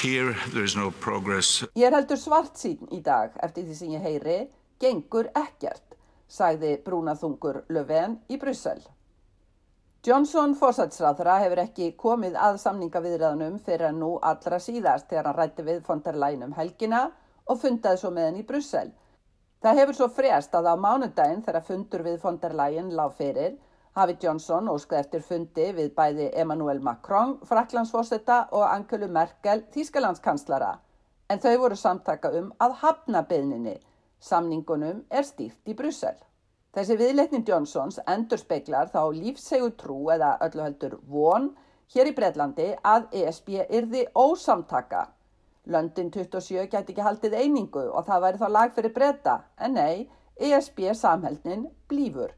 hear. 0.00 0.32
There's 0.54 0.76
no 0.76 0.90
progress. 0.90 1.64
Ég 1.76 1.90
er 1.90 1.98
heldur 1.98 2.20
svart 2.20 2.56
sín 2.56 2.88
í 2.90 3.02
dag 3.04 3.36
eftir 3.44 3.68
því 3.68 3.76
sem 3.76 3.92
ég 3.96 4.08
heyri, 4.08 4.38
gengur 4.80 5.28
ekkert, 5.36 5.98
sagði 6.28 6.78
brúnaþungur 6.86 7.64
Löfven 7.68 8.18
í 8.32 8.40
Bryssel. 8.40 8.80
Johnson 10.02 10.56
fórsætsráðra 10.58 11.36
hefur 11.44 11.60
ekki 11.62 11.92
komið 11.94 12.34
að 12.34 12.56
samningaviðræðanum 12.64 13.60
fyrir 13.62 13.92
að 13.92 14.00
nú 14.00 14.16
allra 14.18 14.58
síðast 14.58 15.06
þegar 15.12 15.28
hann 15.28 15.36
rætti 15.36 15.66
við 15.68 15.84
von 15.86 16.02
der 16.02 16.18
Leyen 16.18 16.42
um 16.48 16.56
helgina 16.56 17.04
og 17.46 17.60
fundaði 17.62 18.00
svo 18.00 18.10
með 18.10 18.26
henn 18.26 18.40
í 18.40 18.46
Bryssel. 18.48 18.90
Það 19.62 19.78
hefur 19.78 19.94
svo 19.94 20.06
frjast 20.10 20.54
að 20.58 20.72
á 20.72 20.74
mánudaginn 20.74 21.44
þegar 21.46 21.62
fundur 21.66 22.02
við 22.02 22.16
von 22.24 22.38
der 22.42 22.54
Leyen 22.58 22.88
lág 22.98 23.12
fyrir 23.14 23.52
hafi 23.94 24.16
Johnson 24.22 24.70
óskað 24.72 25.02
eftir 25.04 25.22
fundi 25.22 25.68
við 25.76 25.92
bæði 25.94 26.30
Emmanuel 26.42 26.80
Macron, 26.80 27.36
Fraklandsforsetta 27.46 28.48
og 28.50 28.64
Angelu 28.66 29.06
Merkel, 29.06 29.62
Þýskalandskanslara. 29.74 30.72
En 31.30 31.38
þau 31.38 31.54
voru 31.62 31.78
samtaka 31.78 32.32
um 32.40 32.50
að 32.58 32.76
hafna 32.82 33.22
beðninni. 33.28 33.76
Samningunum 34.18 35.04
er 35.10 35.26
stýrt 35.28 35.70
í 35.70 35.76
Bryssel. 35.78 36.16
Þessi 36.72 36.96
viðleitnin 36.98 37.44
Johnsons 37.46 38.00
endur 38.08 38.40
speiklar 38.40 38.88
þá 38.90 39.12
lífsegu 39.14 39.70
trú 39.76 40.08
eða 40.14 40.38
öllu 40.46 40.66
heldur 40.66 40.98
von 41.06 41.50
hér 41.94 42.08
í 42.08 42.14
Breitlandi 42.16 42.70
að 42.82 43.10
ESB 43.22 43.58
yrði 43.68 44.06
ósamtaka. 44.16 45.10
Löndin 45.66 46.10
27 46.10 46.66
gæti 46.66 46.92
ekki 46.92 47.04
haldið 47.06 47.34
einingu 47.38 47.82
og 47.94 48.06
það 48.06 48.22
væri 48.24 48.38
þá 48.40 48.48
lag 48.50 48.72
fyrir 48.76 48.94
breyta, 48.94 49.34
en 49.62 49.76
nei, 49.78 50.08
ESB 50.42 50.80
samhældnin 50.98 51.68
blífur. 51.88 52.32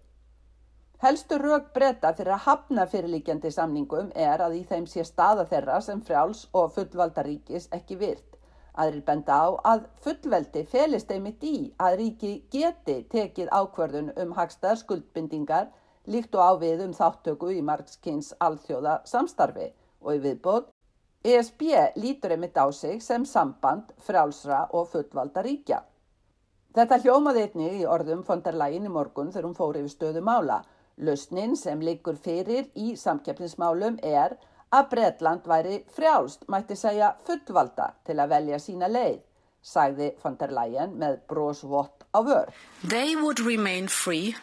Helstu 1.04 1.38
rauk 1.40 1.70
breyta 1.76 2.10
fyrir 2.18 2.34
að 2.36 2.44
hafna 2.48 2.84
fyrirlíkjandi 2.92 3.52
samningum 3.56 4.10
er 4.26 4.44
að 4.44 4.58
í 4.58 4.62
þeim 4.68 4.84
sé 4.92 5.06
staða 5.08 5.46
þeirra 5.48 5.80
sem 5.86 6.02
frjáls 6.04 6.44
og 6.52 6.70
fullvalda 6.76 7.24
ríkis 7.24 7.70
ekki 7.78 7.98
virt. 8.02 8.36
Aðrir 8.76 9.06
benda 9.08 9.40
á 9.40 9.48
að 9.72 9.88
fullveldi 10.04 10.66
felist 10.68 11.10
einmitt 11.16 11.44
í 11.48 11.56
að 11.78 11.98
ríki 12.02 12.34
geti 12.52 13.00
tekið 13.16 13.52
ákverðun 13.56 14.12
um 14.20 14.36
hagstaðar 14.36 14.82
skuldbindingar 14.82 15.72
líkt 16.10 16.36
og 16.36 16.58
ávið 16.60 16.86
um 16.88 16.96
þáttöku 17.00 17.54
í 17.56 17.62
margskins 17.64 18.34
alþjóða 18.48 19.00
samstarfi 19.08 19.70
og 20.04 20.16
í 20.18 20.24
viðbót 20.28 20.73
ESB 21.24 21.62
lítur 21.96 22.34
einmitt 22.34 22.58
á 22.60 22.68
sig 22.72 23.00
sem 23.02 23.22
samband 23.24 23.94
frjálsra 24.04 24.66
og 24.76 24.90
fullvalda 24.92 25.40
ríkja. 25.46 25.78
Þetta 26.76 26.98
hljómaði 27.00 27.44
einnig 27.46 27.78
í 27.80 27.86
orðum 27.88 28.24
Leyen 28.52 28.84
í 28.84 28.92
morgun 28.92 29.30
þegar 29.32 29.46
hún 29.48 29.56
fór 29.56 29.78
yfir 29.80 29.92
stöðu 29.94 30.20
mála. 30.20 30.58
Lausnin 30.98 31.56
sem 31.56 31.80
liggur 31.80 32.16
fyrir 32.20 32.68
í 32.74 32.92
samkeppnismálum 32.96 33.96
er 34.02 34.36
að 34.70 34.90
Bretland 34.90 35.46
væri 35.48 35.80
frjálst, 35.96 36.44
mætti 36.48 36.76
segja 36.76 37.14
fullvalda 37.24 37.94
til 38.04 38.18
að 38.20 38.28
velja 38.34 38.58
sína 38.58 38.88
leið, 38.92 39.20
sagði 39.62 40.12
von 40.20 40.36
der 40.36 40.52
Leyen 40.52 40.98
með 41.00 41.22
brósvott 41.30 42.04
á 42.12 42.20
vör. 42.20 42.52
They 42.84 43.16
would 43.16 43.40
remain 43.40 43.88
free, 43.88 44.36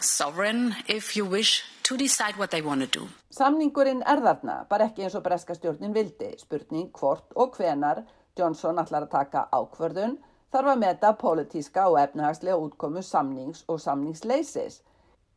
sovereign 0.00 0.74
if 0.88 1.14
you 1.16 1.24
wish 1.24 1.62
to 1.90 1.96
decide 1.96 2.36
what 2.38 2.50
they 2.50 2.62
want 2.62 2.80
to 2.80 2.98
do. 2.98 3.06
Samningurinn 3.34 4.04
er 4.06 4.20
þarna, 4.22 4.60
bara 4.70 4.86
ekki 4.86 5.02
eins 5.06 5.16
og 5.18 5.24
breska 5.26 5.56
stjórnin 5.58 5.94
vildi. 5.94 6.28
Spurning 6.38 6.90
hvort 6.94 7.34
og 7.34 7.56
hvenar 7.58 8.04
Johnson 8.38 8.78
ætlar 8.78 9.08
að 9.08 9.14
taka 9.16 9.48
ákvörðun 9.50 10.14
þarf 10.54 10.70
að 10.70 10.80
meta 10.84 11.10
pólitíska 11.18 11.88
og 11.90 11.98
efnahagslega 12.04 12.60
útkomu 12.62 13.02
samnings 13.02 13.64
og 13.66 13.82
samningsleisis. 13.82 14.80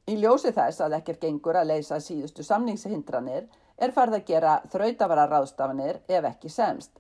Í 0.06 0.20
ljósi 0.22 0.54
þess 0.54 0.84
að 0.86 1.00
ekkert 1.00 1.26
gengur 1.26 1.58
að 1.58 1.72
leysa 1.72 1.98
síðustu 1.98 2.46
samningshindranir 2.46 3.48
er 3.82 3.96
farið 3.96 4.20
að 4.20 4.28
gera 4.30 4.56
þrautavara 4.70 5.26
ráðstafanir 5.32 6.04
ef 6.08 6.28
ekki 6.30 6.54
semst. 6.54 6.92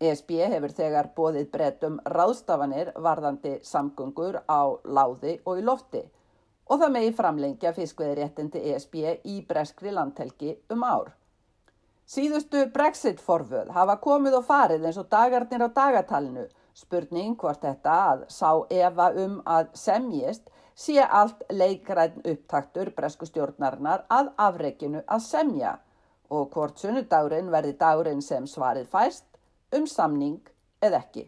ESB 0.00 0.36
hefur 0.48 0.72
þegar 0.72 1.10
bóðið 1.16 1.50
breytum 1.52 2.00
ráðstafanir 2.06 2.94
varðandi 2.96 3.58
samgöngur 3.66 4.40
á 4.48 4.80
láði 4.86 5.40
og 5.44 5.58
í 5.60 5.66
lofti 5.66 6.06
og 6.68 6.82
það 6.82 6.92
megi 6.94 7.14
framlengja 7.16 7.72
fiskveðiréttindi 7.76 8.62
ESB 8.72 8.98
í 9.24 9.40
breskri 9.48 9.92
landhelgi 9.94 10.54
um 10.72 10.84
ár. 10.84 11.14
Síðustu 12.08 12.62
Brexit-forföð 12.72 13.72
hafa 13.76 13.98
komið 14.00 14.38
og 14.38 14.46
farið 14.48 14.86
eins 14.88 15.00
og 15.00 15.10
dagarnir 15.12 15.64
á 15.64 15.68
dagatalinu, 15.80 16.46
spurning 16.72 17.34
hvort 17.36 17.60
þetta 17.64 17.96
að 18.12 18.22
sá 18.32 18.50
Eva 18.72 19.10
um 19.24 19.42
að 19.44 19.74
semjist 19.76 20.48
sé 20.78 21.02
allt 21.02 21.42
leikræn 21.50 22.22
upptaktur 22.22 22.92
bresku 22.96 23.26
stjórnarinnar 23.28 24.06
að 24.08 24.30
afreikinu 24.46 25.02
að 25.04 25.24
semja 25.26 25.74
og 26.30 26.52
hvort 26.54 26.78
sunnudagurinn 26.80 27.50
verði 27.52 27.74
dagurinn 27.80 28.22
sem 28.22 28.46
svarið 28.46 28.88
fæst 28.92 29.26
um 29.74 29.86
samning 29.86 30.38
eða 30.80 31.02
ekki. 31.02 31.26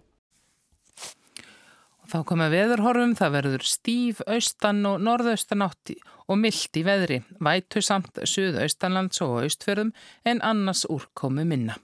Þá 2.11 2.25
koma 2.27 2.49
veðurhorfum, 2.51 3.13
það 3.15 3.35
verður 3.37 3.65
stíf, 3.71 4.23
austan 4.27 4.81
og 4.89 4.99
norðaustan 5.07 5.63
átti 5.63 5.95
og 6.27 6.41
myllt 6.43 6.81
í 6.81 6.83
veðri, 6.87 7.21
vætu 7.39 7.83
samt 7.87 8.19
suðaustanlands 8.27 9.23
og 9.23 9.45
austferðum 9.45 9.95
en 10.27 10.43
annars 10.43 10.83
úrkomu 10.91 11.47
minna. 11.47 11.79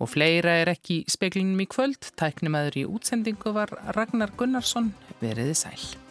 Og 0.00 0.08
fleira 0.14 0.56
er 0.62 0.72
ekki 0.72 1.02
í 1.02 1.06
speklinum 1.12 1.60
í 1.60 1.68
kvöld, 1.68 2.14
tæknumæður 2.16 2.80
í 2.80 2.88
útsendingu 2.88 3.52
var 3.52 3.76
Ragnar 3.92 4.32
Gunnarsson, 4.40 4.94
veriði 5.20 5.56
sæl. 5.66 6.07